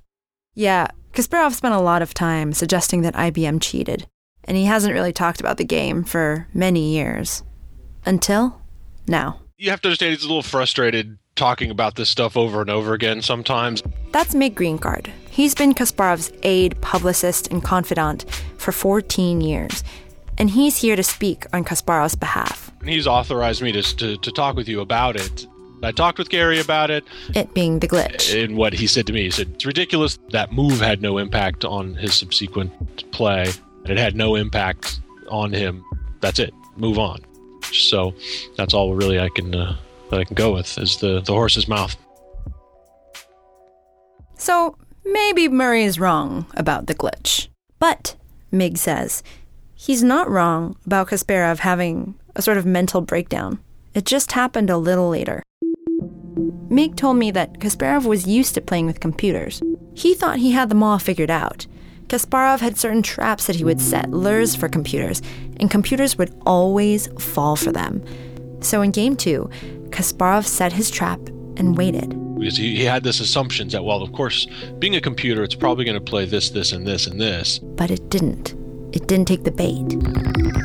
[0.55, 4.07] Yeah, Kasparov spent a lot of time suggesting that IBM cheated,
[4.45, 7.43] and he hasn't really talked about the game for many years.
[8.05, 8.61] Until
[9.07, 9.41] now.
[9.57, 12.93] You have to understand he's a little frustrated talking about this stuff over and over
[12.93, 13.83] again sometimes.
[14.11, 15.11] That's Mig Greengard.
[15.29, 18.25] He's been Kasparov's aide, publicist, and confidant
[18.57, 19.83] for 14 years,
[20.37, 22.71] and he's here to speak on Kasparov's behalf.
[22.85, 25.47] He's authorized me to, to, to talk with you about it.
[25.83, 27.03] I talked with Garry about it.
[27.35, 28.41] It being the glitch.
[28.41, 30.17] And what he said to me, he said, It's ridiculous.
[30.31, 33.51] That move had no impact on his subsequent play.
[33.83, 35.83] and It had no impact on him.
[36.21, 36.53] That's it.
[36.77, 37.19] Move on.
[37.73, 38.13] So
[38.55, 39.75] that's all really I can uh,
[40.09, 41.95] that I can go with is the, the horse's mouth.
[44.37, 47.47] So maybe Murray is wrong about the glitch.
[47.79, 48.15] But,
[48.51, 49.23] Mig says,
[49.75, 53.59] he's not wrong about Kasparov having a sort of mental breakdown.
[53.93, 55.43] It just happened a little later.
[56.69, 59.61] Mig told me that Kasparov was used to playing with computers.
[59.93, 61.67] He thought he had them all figured out.
[62.07, 65.21] Kasparov had certain traps that he would set, lures for computers,
[65.57, 68.03] and computers would always fall for them.
[68.61, 69.49] So in game two,
[69.89, 71.19] Kasparov set his trap
[71.57, 72.09] and waited.
[72.37, 74.47] Because he, he had this assumption that, well, of course,
[74.79, 77.59] being a computer, it's probably going to play this, this, and this, and this.
[77.59, 78.55] But it didn't.
[78.93, 79.85] It didn't take the bait.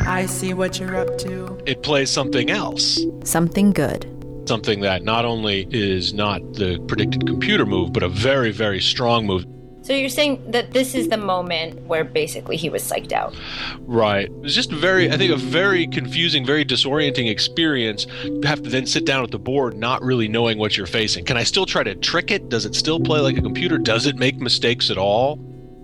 [0.06, 1.58] I see what you're up to.
[1.66, 3.00] It plays something else.
[3.24, 4.17] Something good
[4.48, 9.26] something that not only is not the predicted computer move, but a very, very strong
[9.26, 9.44] move.
[9.82, 13.34] So you're saying that this is the moment where basically he was psyched out.
[13.80, 14.26] Right.
[14.26, 18.06] It was just very, I think, a very confusing, very disorienting experience.
[18.24, 21.24] You have to then sit down at the board not really knowing what you're facing.
[21.24, 22.48] Can I still try to trick it?
[22.48, 23.78] Does it still play like a computer?
[23.78, 25.38] Does it make mistakes at all?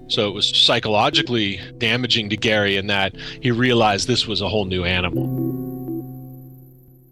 [0.09, 4.66] So it was psychologically damaging to Garry in that he realized this was a whole
[4.66, 5.63] new animal.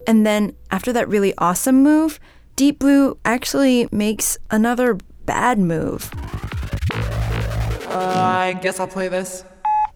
[0.06, 2.18] And then after that really awesome move,
[2.56, 6.10] Deep Blue actually makes another bad move.
[6.92, 9.44] Uh, I guess I'll play this.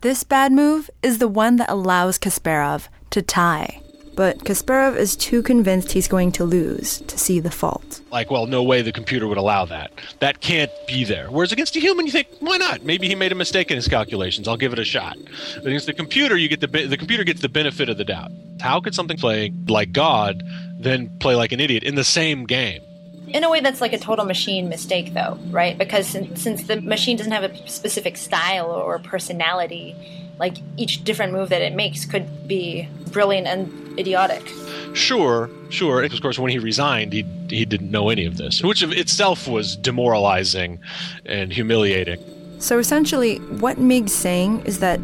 [0.03, 3.83] This bad move is the one that allows Kasparov to tie.
[4.17, 8.01] But Kasparov is too convinced he's going to lose to see the fault.
[8.11, 9.93] Like, well, no way the computer would allow that.
[10.21, 11.29] That can't be there.
[11.31, 12.83] Whereas against a human, you think, why not?
[12.83, 14.49] Maybe he made a mistake in his calculations.
[14.49, 15.19] I'll give it a shot.
[15.57, 18.33] But against the computer, you get the the computer gets the benefit of the doubt.
[18.61, 20.43] How could something play like God
[20.79, 22.83] then play like an idiot in the same game?
[23.29, 25.77] In a way, that's like a total machine mistake, though, right?
[25.77, 29.97] Because since, since the machine doesn't have a specific style or personality,
[30.39, 34.47] like each different move that it makes could be brilliant and idiotic.
[34.93, 36.03] Sure, sure.
[36.03, 39.47] Of course, when he resigned, he he didn't know any of this, which of itself
[39.47, 40.79] was demoralizing
[41.25, 42.19] and humiliating.
[42.59, 45.01] So essentially, what Mig's saying is that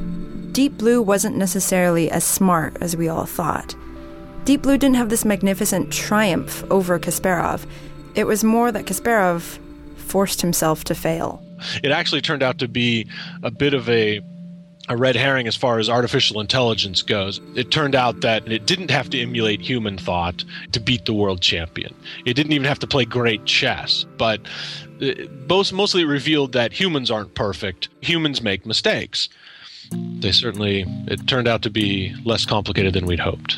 [0.52, 3.74] Deep Blue wasn't necessarily as smart as we all thought.
[4.44, 7.64] Deep Blue didn't have this magnificent triumph over Kasparov.
[8.14, 9.58] It was more that Kasparov
[9.96, 11.42] forced himself to fail.
[11.82, 13.06] It actually turned out to be
[13.42, 14.20] a bit of a
[14.92, 17.40] a red herring as far as artificial intelligence goes.
[17.54, 21.40] It turned out that it didn't have to emulate human thought to beat the world
[21.40, 21.94] champion.
[22.26, 24.40] It didn't even have to play great chess, but
[25.00, 25.12] uh,
[25.46, 27.88] both mostly revealed that humans aren't perfect.
[28.02, 29.28] Humans make mistakes.
[29.90, 33.56] They certainly it turned out to be less complicated than we'd hoped.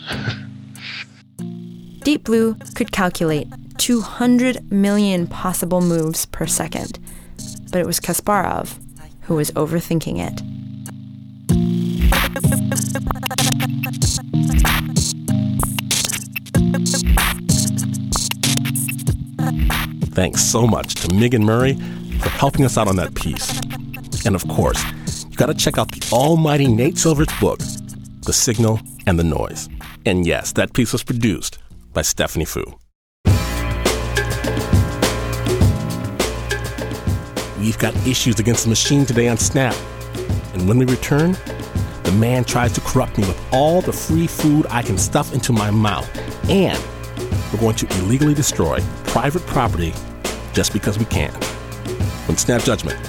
[2.01, 6.98] Deep Blue could calculate 200 million possible moves per second,
[7.71, 8.79] but it was Kasparov
[9.25, 10.42] who was overthinking it.
[20.15, 21.75] Thanks so much to Mig and Murray
[22.21, 23.60] for helping us out on that piece.
[24.25, 24.81] And of course,
[25.29, 27.58] you gotta check out the almighty Nate Silver's book,
[28.23, 29.69] The Signal and the Noise.
[30.06, 31.58] And yes, that piece was produced
[31.92, 32.65] by Stephanie Foo.
[37.58, 39.75] We've got issues against the machine today on Snap.
[40.52, 41.37] And when we return,
[42.04, 45.52] the man tries to corrupt me with all the free food I can stuff into
[45.52, 46.08] my mouth.
[46.48, 46.81] And
[47.55, 49.94] we're going to illegally destroy private property
[50.52, 51.33] just because we can.
[52.27, 53.00] When Snap Judgment,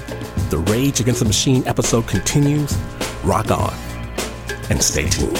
[0.51, 2.77] the Rage Against the Machine episode continues,
[3.23, 3.73] rock on
[4.69, 5.35] and stay tuned.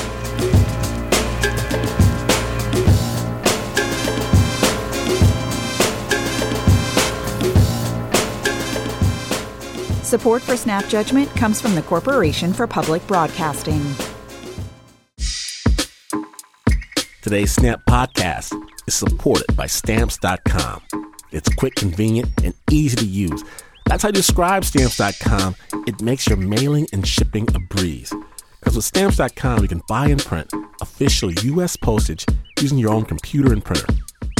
[10.04, 13.84] Support for Snap Judgment comes from the Corporation for Public Broadcasting.
[17.26, 18.54] Today's Snap podcast
[18.86, 20.84] is supported by Stamps.com.
[21.32, 23.44] It's quick, convenient, and easy to use.
[23.88, 25.56] That's how you describe stamps.com.
[25.88, 28.14] It makes your mailing and shipping a breeze.
[28.60, 30.54] Because with stamps.com, you can buy and print
[30.84, 31.76] official U.S.
[31.76, 32.28] postage
[32.62, 33.88] using your own computer and printer.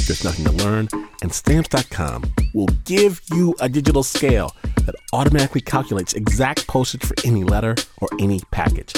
[0.06, 0.88] There's nothing to learn,
[1.24, 4.56] and stamps.com will give you a digital scale
[4.86, 8.94] that automatically calculates exact postage for any letter or any package.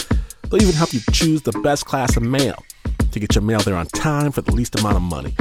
[0.49, 2.61] They'll even help you choose the best class of mail
[3.19, 5.35] to get your mail there on time for the least amount of money.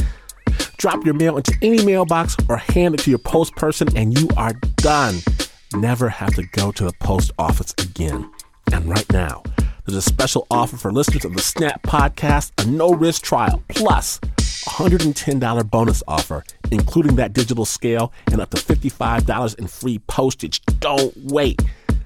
[0.79, 4.29] Drop your mail into any mailbox or hand it to your post person, and you
[4.37, 5.17] are done.
[5.75, 8.31] Never have to go to the post office again.
[8.73, 9.43] And right now,
[9.85, 14.19] there's a special offer for listeners of the Snap podcast, a no risk trial, plus
[14.67, 20.63] a $110 bonus offer, including that digital scale and up to $55 in free postage.
[20.81, 21.61] Don't wait.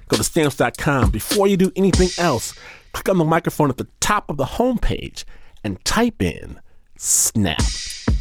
[0.07, 2.53] Go to stamps.com before you do anything else.
[2.93, 5.23] Click on the microphone at the top of the homepage
[5.63, 6.59] and type in
[6.97, 7.61] SNAP.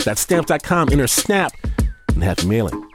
[0.05, 1.53] That's stamps.com, enter SNAP,
[2.15, 2.87] and have mailing.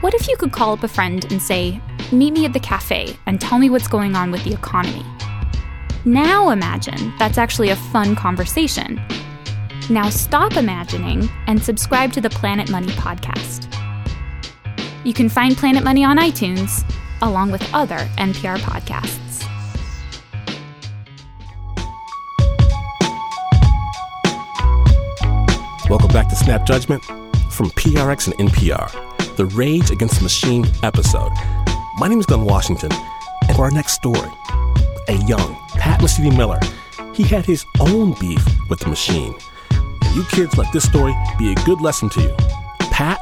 [0.00, 1.80] What if you could call up a friend and say,
[2.12, 5.04] Meet me at the cafe and tell me what's going on with the economy?
[6.04, 9.00] Now imagine that's actually a fun conversation.
[9.88, 13.66] Now stop imagining and subscribe to the Planet Money podcast.
[15.04, 16.84] You can find Planet Money on iTunes,
[17.22, 19.21] along with other NPR podcasts.
[25.92, 27.04] Welcome back to Snap Judgment
[27.50, 31.30] from PRX and NPR, the Rage Against the Machine episode.
[31.98, 32.90] My name is Glynn Washington,
[33.46, 34.30] and for our next story,
[35.08, 36.60] a young Pat Mesiti-Miller,
[37.12, 39.34] he had his own beef with the machine.
[39.70, 42.34] And you kids let this story be a good lesson to you.
[42.90, 43.20] Pat,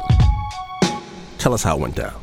[1.38, 2.14] tell us how it went down.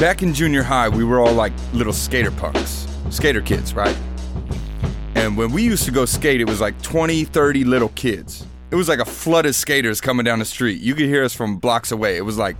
[0.00, 3.96] Back in junior high, we were all like little skater punks, skater kids, right?
[5.14, 8.46] And when we used to go skate, it was like 20, 30 little kids.
[8.70, 10.80] It was like a flood of skaters coming down the street.
[10.80, 12.16] You could hear us from blocks away.
[12.16, 12.56] It was like.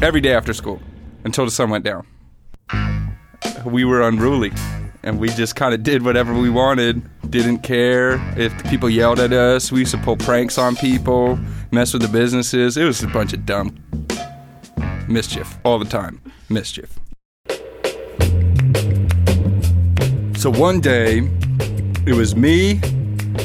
[0.00, 0.80] Every day after school
[1.24, 2.06] until the sun went down.
[3.64, 4.52] We were unruly
[5.02, 7.02] and we just kind of did whatever we wanted.
[7.30, 9.70] Didn't care if people yelled at us.
[9.70, 11.38] We used to pull pranks on people,
[11.70, 12.76] mess with the businesses.
[12.76, 13.76] It was a bunch of dumb
[15.08, 16.20] mischief all the time.
[16.48, 16.98] Mischief.
[20.36, 21.28] So one day,
[22.06, 22.80] it was me,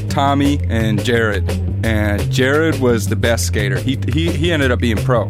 [0.10, 1.50] Tommy, and Jared.
[1.84, 3.80] And Jared was the best skater.
[3.80, 5.24] He, he, he ended up being pro.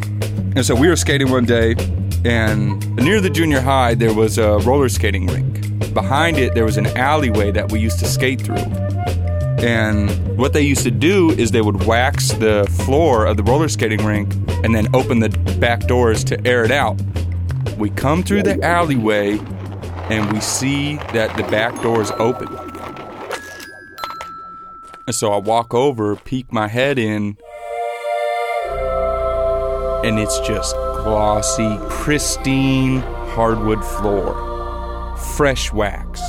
[0.56, 1.76] And so we were skating one day,
[2.26, 5.63] and near the junior high, there was a roller skating rink.
[5.94, 8.56] Behind it, there was an alleyway that we used to skate through.
[9.64, 13.70] And what they used to do is they would wax the floor of the roller
[13.70, 14.34] skating rink
[14.64, 15.30] and then open the
[15.60, 17.02] back doors to air it out.
[17.78, 19.40] We come through the alleyway
[20.10, 22.50] and we see that the back door is open.
[25.06, 27.38] And so I walk over, peek my head in,
[30.04, 33.00] and it's just glossy, pristine
[33.34, 34.53] hardwood floor,
[35.24, 36.22] fresh wax.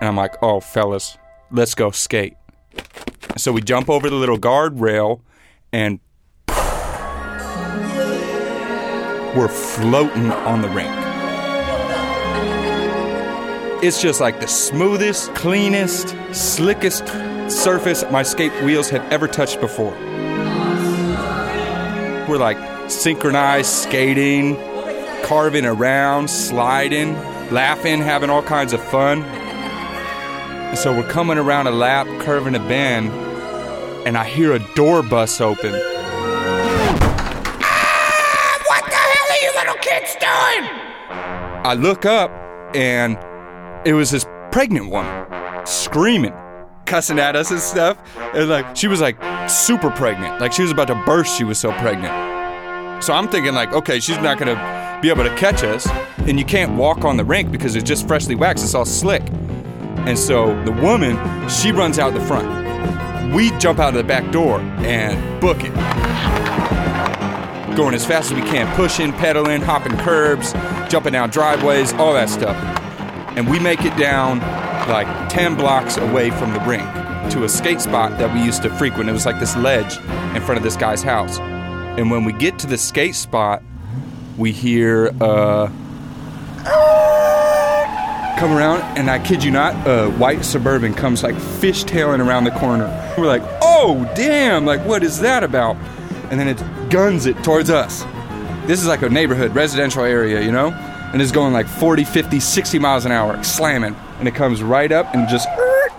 [0.00, 1.16] And I'm like, oh, fellas,
[1.50, 2.34] let's go skate.
[3.36, 5.20] So we jump over the little guardrail
[5.72, 6.00] and
[9.36, 10.90] we're floating on the rink.
[13.82, 17.06] It's just like the smoothest, cleanest, slickest
[17.48, 19.92] surface my skate wheels have ever touched before.
[22.28, 22.58] We're like
[22.92, 24.56] synchronized skating,
[25.24, 27.14] carving around, sliding,
[27.50, 29.22] laughing, having all kinds of fun.
[29.22, 33.10] And so we're coming around a lap, curving a bend,
[34.06, 35.72] and I hear a door bust open.
[37.62, 40.70] Ah, what the hell are you little kids doing?
[41.64, 42.30] I look up
[42.74, 43.18] and
[43.86, 45.26] it was this pregnant woman
[45.66, 46.34] screaming,
[46.86, 47.98] cussing at us and stuff.
[48.34, 49.16] And like she was like
[49.48, 50.40] super pregnant.
[50.40, 52.31] Like she was about to burst, she was so pregnant.
[53.02, 55.88] So I'm thinking like, okay, she's not gonna be able to catch us.
[56.18, 59.22] And you can't walk on the rink because it's just freshly waxed, it's all slick.
[60.06, 63.34] And so the woman, she runs out the front.
[63.34, 65.72] We jump out of the back door and book it
[67.76, 70.52] going as fast as we can, pushing, pedaling, hopping curbs,
[70.90, 72.56] jumping down driveways, all that stuff.
[73.36, 74.38] And we make it down
[74.88, 76.84] like 10 blocks away from the rink
[77.32, 79.08] to a skate spot that we used to frequent.
[79.08, 79.96] It was like this ledge
[80.36, 81.38] in front of this guy's house.
[81.98, 83.62] And when we get to the skate spot,
[84.38, 85.70] we hear uh
[88.42, 92.50] come around, and I kid you not, a white suburban comes like fishtailing around the
[92.50, 92.86] corner.
[93.18, 94.64] We're like, oh damn!
[94.64, 95.76] Like what is that about?
[96.30, 98.04] And then it guns it towards us.
[98.66, 100.72] This is like a neighborhood, residential area, you know,
[101.12, 104.90] and it's going like 40, 50, 60 miles an hour, slamming, and it comes right
[104.90, 105.46] up and just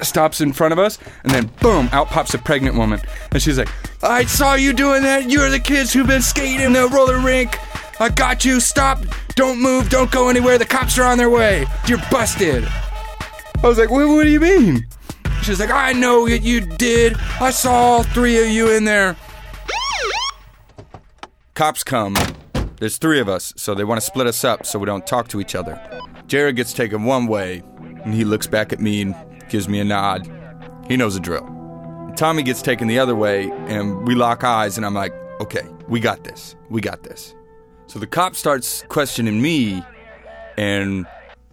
[0.05, 2.99] stops in front of us, and then boom, out pops a pregnant woman.
[3.31, 3.69] And she's like,
[4.01, 5.29] I saw you doing that.
[5.29, 7.57] You're the kids who've been skating in the roller rink.
[7.99, 8.59] I got you.
[8.59, 9.03] Stop.
[9.35, 9.89] Don't move.
[9.89, 10.57] Don't go anywhere.
[10.57, 11.65] The cops are on their way.
[11.87, 12.65] You're busted.
[12.65, 14.85] I was like, what, what do you mean?
[15.43, 17.15] She's like, I know what you did.
[17.39, 19.15] I saw all three of you in there.
[21.53, 22.15] Cops come.
[22.77, 25.27] There's three of us, so they want to split us up so we don't talk
[25.29, 25.79] to each other.
[26.27, 27.61] Jared gets taken one way,
[28.03, 29.15] and he looks back at me and
[29.53, 30.27] gives me a nod.
[30.87, 31.47] He knows the drill.
[32.15, 35.99] Tommy gets taken the other way, and we lock eyes, and I'm like, okay, we
[35.99, 36.55] got this.
[36.71, 37.35] We got this.
[37.85, 39.83] So the cop starts questioning me,
[40.57, 41.05] and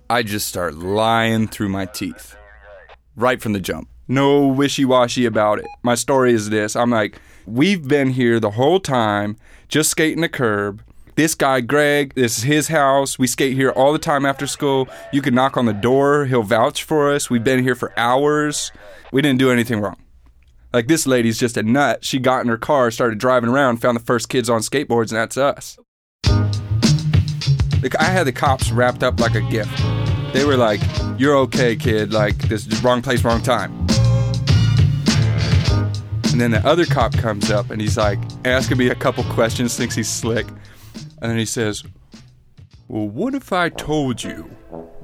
[0.09, 2.36] I just start lying through my teeth.
[3.16, 3.90] Right from the jump.
[4.09, 5.66] No wishy washy about it.
[5.82, 9.36] My story is this I'm like, we've been here the whole time,
[9.68, 10.82] just skating the curb.
[11.21, 13.18] This guy, Greg, this is his house.
[13.18, 14.89] We skate here all the time after school.
[15.12, 17.29] You can knock on the door, he'll vouch for us.
[17.29, 18.73] We've been here for hours.
[19.12, 19.99] We didn't do anything wrong.
[20.73, 22.07] Like, this lady's just a nut.
[22.07, 25.18] She got in her car, started driving around, found the first kids on skateboards, and
[25.18, 25.79] that's us.
[26.25, 29.77] I had the cops wrapped up like a gift.
[30.33, 30.81] They were like,
[31.18, 32.14] You're okay, kid.
[32.14, 33.73] Like, this is wrong place, wrong time.
[36.33, 39.77] And then the other cop comes up and he's like asking me a couple questions,
[39.77, 40.47] thinks he's slick.
[41.21, 41.85] And then he says,
[42.89, 44.51] Well, what if I told you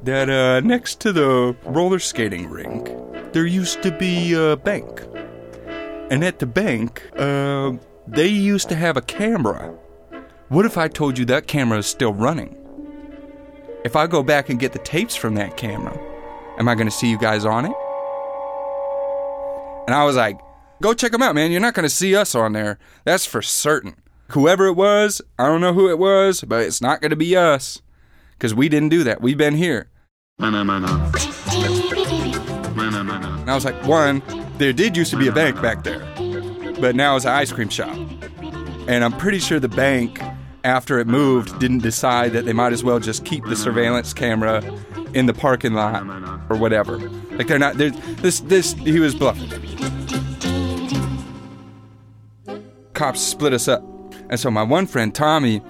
[0.03, 2.91] that uh, next to the roller skating rink,
[3.33, 5.03] there used to be a bank?
[6.11, 7.73] And at the bank, uh,
[8.07, 9.75] they used to have a camera.
[10.49, 12.57] What if I told you that camera is still running?
[13.85, 15.99] If I go back and get the tapes from that camera,
[16.59, 17.75] am I going to see you guys on it?
[19.87, 20.41] And I was like,
[20.81, 21.51] go check them out, man.
[21.51, 22.79] You're not going to see us on there.
[23.05, 23.97] That's for certain.
[24.29, 27.37] Whoever it was, I don't know who it was, but it's not going to be
[27.37, 27.81] us.
[28.33, 29.23] Because we didn't do that.
[29.23, 29.89] We've been here.
[30.39, 30.55] And
[33.51, 34.23] I was like, one,
[34.59, 36.01] there did used to be a bank back there,
[36.81, 37.97] but now it's an ice cream shop.
[38.89, 40.21] And I'm pretty sure the bank,
[40.65, 44.63] after it moved, didn't decide that they might as well just keep the surveillance camera
[45.15, 46.03] in the parking lot
[46.51, 46.99] or whatever.
[47.31, 47.79] Like they're not.
[47.79, 49.51] They're, this this he was bluffing.
[52.93, 53.83] Cops split us up,
[54.29, 55.63] and so my one friend Tommy,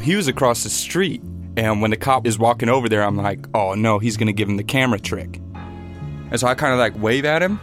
[0.00, 1.22] he was across the street.
[1.56, 4.48] And when the cop is walking over there, I'm like, oh no, he's gonna give
[4.48, 5.40] him the camera trick.
[6.30, 7.60] And so I kind of like wave at him,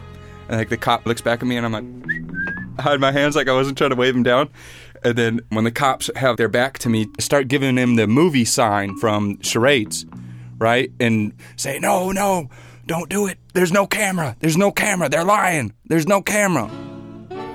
[0.47, 3.49] and like the cop looks back at me, and I'm like, hide my hands like
[3.49, 4.49] I wasn't trying to wave him down.
[5.03, 8.45] And then when the cops have their back to me, start giving him the movie
[8.45, 10.05] sign from charades,
[10.57, 10.91] right?
[10.99, 12.49] And say, no, no,
[12.85, 13.39] don't do it.
[13.53, 14.35] There's no camera.
[14.39, 15.09] There's no camera.
[15.09, 15.73] They're lying.
[15.85, 16.69] There's no camera.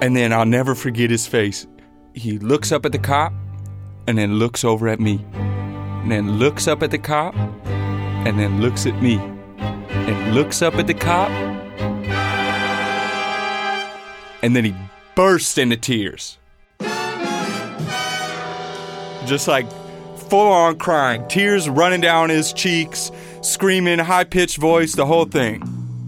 [0.00, 1.66] And then I'll never forget his face.
[2.16, 3.34] He looks up at the cop
[4.06, 5.22] and then looks over at me.
[5.34, 9.16] And then looks up at the cop and then looks at me.
[9.58, 11.28] And looks up at the cop.
[14.42, 14.74] And then he
[15.14, 16.38] bursts into tears.
[19.26, 19.70] Just like
[20.16, 23.12] full on crying, tears running down his cheeks,
[23.42, 25.60] screaming, high pitched voice, the whole thing.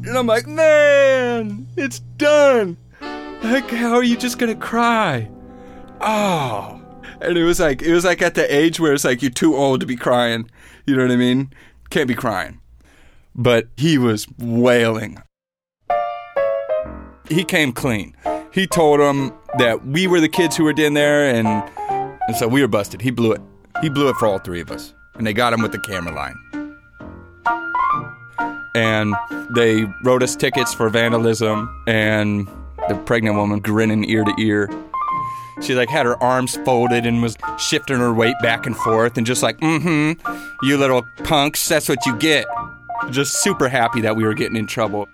[0.07, 2.79] And I'm like, man, it's done.
[3.43, 5.29] Like, how are you just gonna cry?
[6.01, 6.81] Oh.
[7.21, 9.57] And it was like, it was like at the age where it's like you're too
[9.57, 10.51] old to be crying.
[10.87, 11.53] You know what I mean?
[11.91, 12.61] Can't be crying.
[13.35, 15.19] But he was wailing.
[17.29, 18.17] He came clean.
[18.53, 21.47] He told them that we were the kids who were in there and
[22.29, 23.01] and so we were busted.
[23.01, 23.41] He blew it.
[23.81, 24.93] He blew it for all three of us.
[25.15, 26.35] And they got him with the camera line.
[28.75, 29.15] And
[29.55, 32.47] they wrote us tickets for vandalism and
[32.89, 34.71] the pregnant woman grinning ear to ear.
[35.61, 39.27] She like had her arms folded and was shifting her weight back and forth and
[39.27, 40.13] just like, mm-hmm,
[40.63, 42.47] you little punks, that's what you get.
[43.11, 45.07] Just super happy that we were getting in trouble.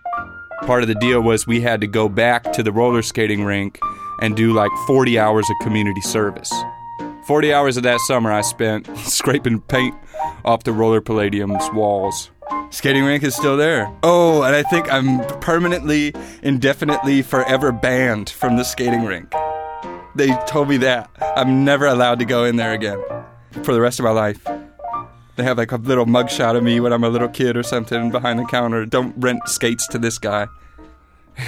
[0.63, 3.79] Part of the deal was we had to go back to the roller skating rink
[4.21, 6.53] and do like 40 hours of community service.
[7.27, 9.95] 40 hours of that summer I spent scraping paint
[10.45, 12.31] off the Roller Palladium's walls.
[12.71, 13.91] Skating rink is still there.
[14.03, 19.33] Oh, and I think I'm permanently, indefinitely, forever banned from the skating rink.
[20.15, 21.11] They told me that.
[21.37, 23.03] I'm never allowed to go in there again
[23.63, 24.45] for the rest of my life.
[25.37, 28.11] They have like a little mugshot of me when I'm a little kid or something
[28.11, 28.87] behind the counter.
[28.87, 30.47] Don't rent skates to this guy.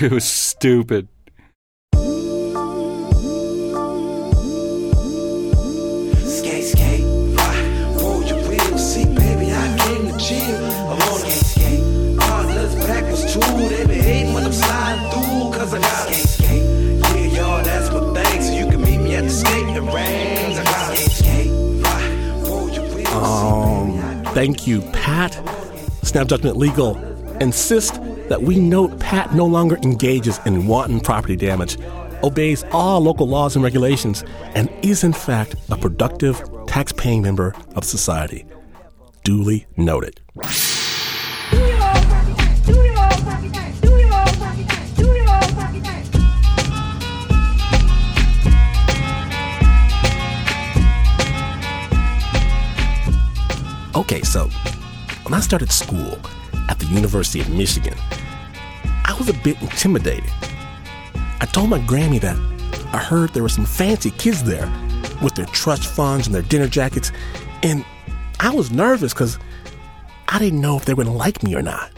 [0.00, 1.06] It was stupid.
[24.36, 25.32] Thank you, Pat.
[26.02, 26.98] Snap Judgment Legal
[27.40, 27.96] insists
[28.28, 31.78] that we note Pat no longer engages in wanton property damage,
[32.22, 34.24] obeys all local laws and regulations,
[34.54, 38.44] and is in fact a productive, tax paying member of society.
[39.24, 40.20] Duly noted.
[54.06, 54.48] Okay, so
[55.24, 56.16] when I started school
[56.68, 57.98] at the University of Michigan,
[59.04, 60.30] I was a bit intimidated.
[61.40, 62.36] I told my Grammy that
[62.94, 64.72] I heard there were some fancy kids there
[65.20, 67.10] with their trust funds and their dinner jackets,
[67.64, 67.84] and
[68.38, 69.40] I was nervous because
[70.28, 71.90] I didn't know if they were going to like me or not.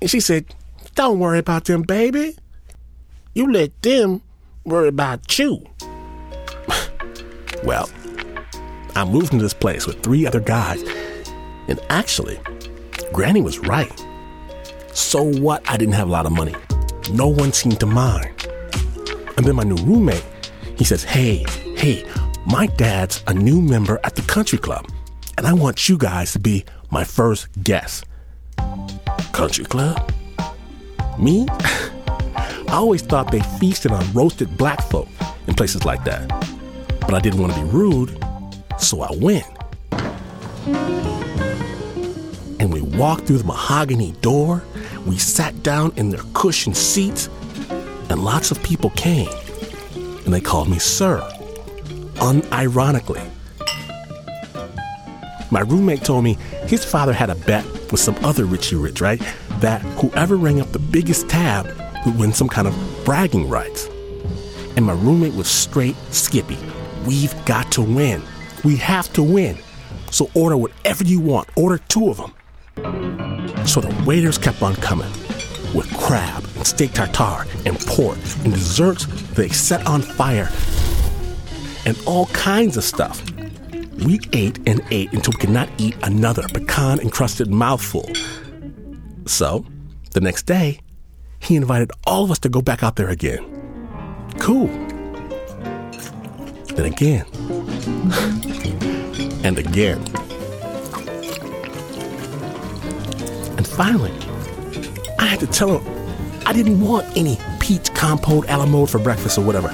[0.00, 0.46] And she said,
[0.96, 2.36] Don't worry about them, baby.
[3.34, 4.20] You let them
[4.64, 5.64] worry about you.
[7.62, 7.88] well,
[8.98, 10.82] I moved into this place with three other guys.
[11.68, 12.40] And actually,
[13.12, 13.92] Granny was right.
[14.92, 15.62] So what?
[15.70, 16.56] I didn't have a lot of money.
[17.12, 18.48] No one seemed to mind.
[19.36, 20.24] And then my new roommate,
[20.76, 21.44] he says, Hey,
[21.76, 22.04] hey,
[22.44, 24.84] my dad's a new member at the country club,
[25.36, 28.04] and I want you guys to be my first guest.
[29.32, 30.12] Country club?
[31.20, 31.46] Me?
[31.50, 35.06] I always thought they feasted on roasted black folk
[35.46, 36.28] in places like that.
[37.00, 38.18] But I didn't want to be rude,
[38.78, 39.46] so I went.
[42.60, 44.62] And we walked through the mahogany door.
[45.06, 47.28] We sat down in their cushioned seats,
[48.10, 49.28] and lots of people came.
[50.24, 51.20] And they called me Sir,
[52.16, 53.26] unironically.
[55.50, 59.20] My roommate told me his father had a bet with some other Richie Rich, right?
[59.60, 61.66] That whoever rang up the biggest tab
[62.04, 63.88] would win some kind of bragging rights.
[64.76, 66.58] And my roommate was straight skippy.
[67.06, 68.22] We've got to win.
[68.68, 69.56] We have to win.
[70.10, 71.48] So order whatever you want.
[71.56, 72.34] Order two of them.
[73.66, 75.10] So the waiters kept on coming
[75.74, 80.50] with crab and steak tartare and pork and desserts they set on fire
[81.86, 83.22] and all kinds of stuff.
[84.04, 88.06] We ate and ate until we could not eat another pecan encrusted mouthful.
[89.24, 89.64] So,
[90.12, 90.80] the next day,
[91.38, 93.46] he invited all of us to go back out there again.
[94.38, 94.66] Cool.
[96.76, 97.24] Then again.
[99.44, 99.98] and again.
[103.56, 104.12] And finally,
[105.18, 105.98] I had to tell him
[106.46, 109.68] I didn't want any peach compote a la mode for breakfast or whatever.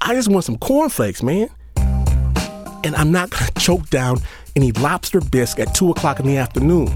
[0.00, 1.48] I just want some cornflakes, man.
[1.76, 4.18] And I'm not gonna choke down
[4.56, 6.88] any lobster bisque at 2 o'clock in the afternoon.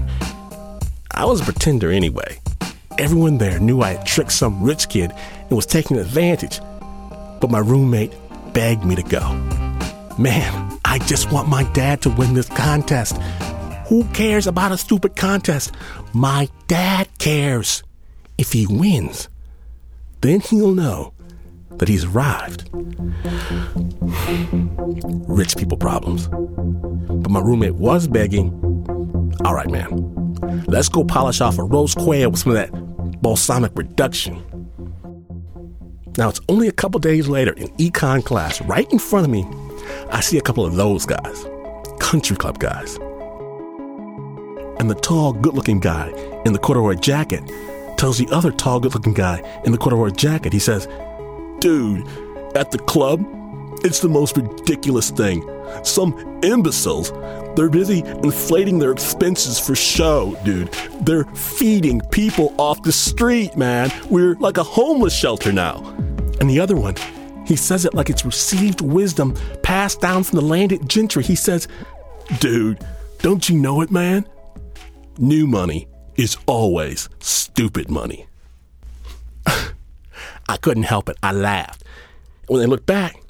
[1.11, 2.39] I was a pretender anyway.
[2.97, 5.11] Everyone there knew I had tricked some rich kid
[5.41, 6.59] and was taking advantage.
[7.39, 8.13] But my roommate
[8.53, 9.19] begged me to go.
[10.19, 13.17] Man, I just want my dad to win this contest.
[13.87, 15.73] Who cares about a stupid contest?
[16.13, 17.83] My dad cares.
[18.37, 19.29] If he wins,
[20.21, 21.13] then he'll know
[21.77, 22.69] that he's arrived.
[25.27, 26.27] Rich people problems.
[26.27, 28.51] But my roommate was begging,
[29.43, 30.35] all right, man,
[30.67, 32.71] let's go polish off a roast quail with some of that
[33.21, 34.43] balsamic reduction.
[36.17, 39.43] Now, it's only a couple days later in econ class, right in front of me,
[40.11, 41.45] I see a couple of those guys,
[41.99, 42.95] country club guys.
[44.79, 46.09] And the tall, good looking guy
[46.45, 47.43] in the corduroy jacket
[47.97, 50.87] tells the other tall, good looking guy in the corduroy jacket, he says,
[51.59, 52.05] Dude,
[52.55, 53.25] at the club,
[53.83, 55.47] it's the most ridiculous thing.
[55.83, 56.13] Some
[56.43, 57.11] imbeciles,
[57.55, 60.71] they're busy inflating their expenses for show, dude.
[61.01, 63.91] They're feeding people off the street, man.
[64.09, 65.83] We're like a homeless shelter now.
[66.39, 66.95] And the other one,
[67.45, 71.23] he says it like it's received wisdom passed down from the landed gentry.
[71.23, 71.67] He says,
[72.39, 72.79] Dude,
[73.19, 74.27] don't you know it, man?
[75.17, 78.27] New money is always stupid money.
[79.45, 81.17] I couldn't help it.
[81.21, 81.83] I laughed.
[82.47, 83.21] When they looked back,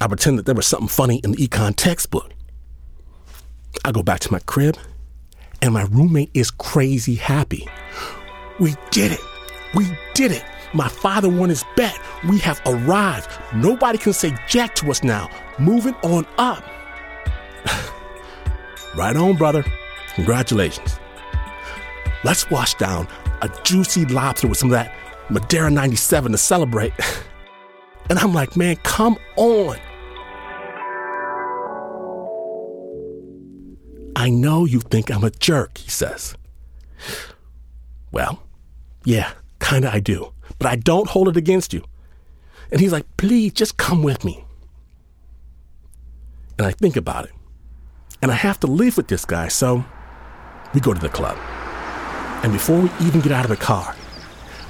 [0.00, 2.32] I pretended that there was something funny in the econ textbook.
[3.84, 4.76] I go back to my crib,
[5.62, 7.68] and my roommate is crazy happy.
[8.58, 9.20] We did it.
[9.74, 10.44] We did it.
[10.72, 11.98] My father won his bet.
[12.28, 13.28] We have arrived.
[13.54, 15.30] Nobody can say jack to us now.
[15.58, 16.64] Moving on up.
[18.96, 19.64] right on, brother.
[20.14, 20.98] Congratulations.
[22.24, 23.08] Let's wash down
[23.42, 24.94] a juicy lobster with some of that
[25.28, 26.92] Madeira 97 to celebrate.
[28.08, 29.78] And I'm like, man, come on.
[34.14, 36.36] I know you think I'm a jerk, he says.
[38.12, 38.42] Well,
[39.04, 41.84] yeah, kinda I do, but I don't hold it against you.
[42.70, 44.44] And he's like, please just come with me.
[46.58, 47.32] And I think about it.
[48.22, 49.84] And I have to live with this guy, so
[50.74, 51.36] we go to the club.
[52.42, 53.94] And before we even get out of the car,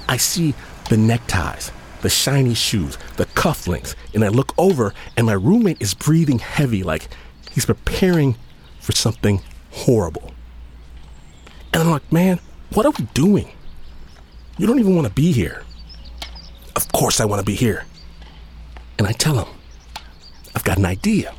[0.07, 0.53] I see
[0.89, 1.71] the neckties,
[2.01, 6.83] the shiny shoes, the cufflinks, and I look over and my roommate is breathing heavy
[6.83, 7.07] like
[7.51, 8.35] he's preparing
[8.79, 10.33] for something horrible.
[11.73, 12.39] And I'm like, man,
[12.73, 13.49] what are we doing?
[14.57, 15.63] You don't even want to be here.
[16.77, 17.85] Of course I want to be here.
[18.99, 19.51] And I tell him,
[20.53, 21.33] I've got an idea.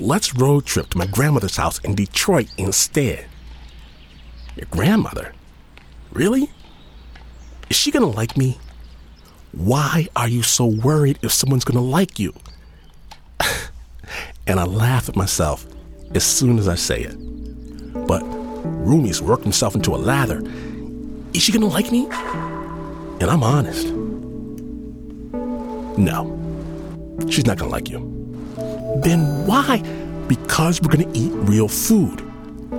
[0.00, 3.26] Let's road trip to my grandmother's house in Detroit instead.
[4.56, 5.34] Your grandmother?
[6.10, 6.50] Really?
[7.68, 8.56] Is she gonna like me?
[9.52, 12.32] Why are you so worried if someone's gonna like you?
[14.46, 15.66] and I laugh at myself
[16.14, 17.14] as soon as I say it.
[18.06, 20.42] But roomie's worked himself into a lather.
[21.34, 22.06] Is she gonna like me?
[23.20, 23.97] And I'm honest.
[25.98, 27.98] No, she's not gonna like you.
[29.02, 29.82] Then why?
[30.28, 32.22] Because we're gonna eat real food.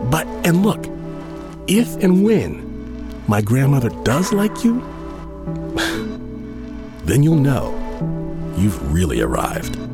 [0.10, 0.86] But, and look,
[1.68, 2.66] if and when
[3.28, 4.80] my grandmother does like you,
[7.04, 7.76] then you'll know
[8.58, 9.89] you've really arrived.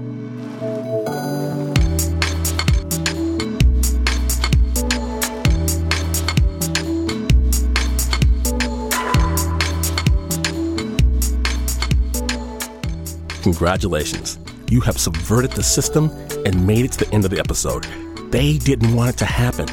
[13.45, 14.37] Congratulations.
[14.71, 16.09] You have subverted the system
[16.47, 17.83] and made it to the end of the episode.
[18.31, 19.67] They didn't want it to happen.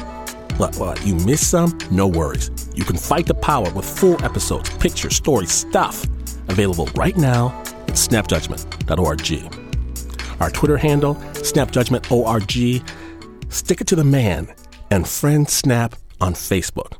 [0.57, 1.75] What, what, you missed some?
[1.89, 2.51] No worries.
[2.75, 6.03] You can fight the power with full episodes, pictures, stories, stuff.
[6.49, 7.47] Available right now
[7.87, 10.39] at snapjudgment.org.
[10.39, 13.51] Our Twitter handle, snapjudgmentorg.
[13.51, 14.53] Stick it to the man
[14.91, 16.99] and friend Snap on Facebook.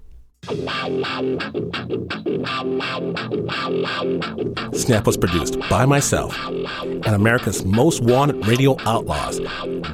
[4.73, 9.39] Snap was produced by myself and America's most wanted radio outlaws.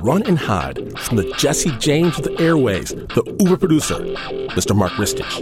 [0.02, 4.00] Run and hide from the Jesse James of the airways, the Uber producer,
[4.56, 4.76] Mr.
[4.76, 5.39] Mark Ristich.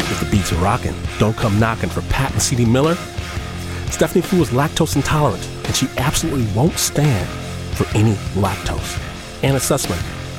[0.00, 2.94] If the beats are rocking, don't come knocking for Pat Mesiti-Miller.
[3.90, 7.28] Stephanie Foo is lactose intolerant, and she absolutely won't stand
[7.80, 8.98] for any lactose.
[9.42, 9.98] Anna Sussman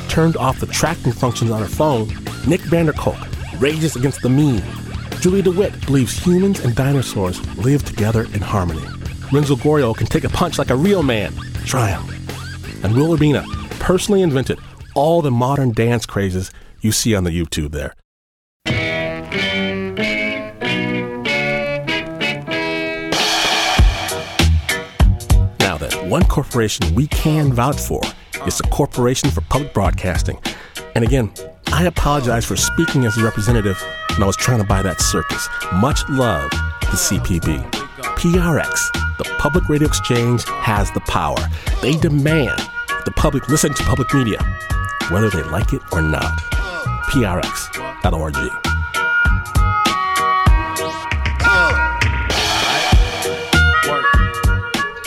[0.09, 2.07] turned off the tracking functions on her phone.
[2.45, 3.19] Nick Vanderkolk
[3.59, 4.61] rages against the mean.
[5.21, 8.85] Julie DeWitt believes humans and dinosaurs live together in harmony.
[9.31, 11.33] Renzo Gorio can take a punch like a real man.
[11.65, 12.03] Try him.
[12.83, 13.43] And Will Urbina
[13.79, 14.59] personally invented
[14.93, 17.95] all the modern dance crazes you see on the YouTube there.
[26.11, 28.01] One corporation we can vouch for
[28.45, 30.37] is the Corporation for Public Broadcasting.
[30.93, 31.31] And again,
[31.67, 35.47] I apologize for speaking as a representative when I was trying to buy that circus.
[35.75, 37.63] Much love to CPB.
[38.17, 41.39] PRX, the Public Radio Exchange, has the power.
[41.81, 42.59] They demand
[43.05, 44.43] the public listen to public media,
[45.11, 46.37] whether they like it or not.
[47.07, 48.70] PRX.org.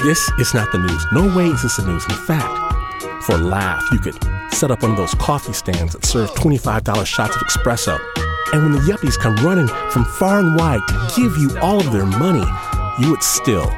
[0.04, 1.06] This is not the news.
[1.12, 2.04] No way is this the news.
[2.04, 6.04] In fact, for a laugh, you could set up one of those coffee stands that
[6.04, 7.98] serve $25 shots of espresso.
[8.52, 11.90] And when the yuppies come running from far and wide to give you all of
[11.90, 12.44] their money,
[13.00, 13.72] you would still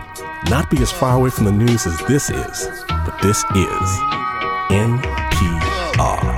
[0.51, 2.69] not be as far away from the news as this is.
[2.89, 3.89] But this is
[4.69, 6.36] NPR.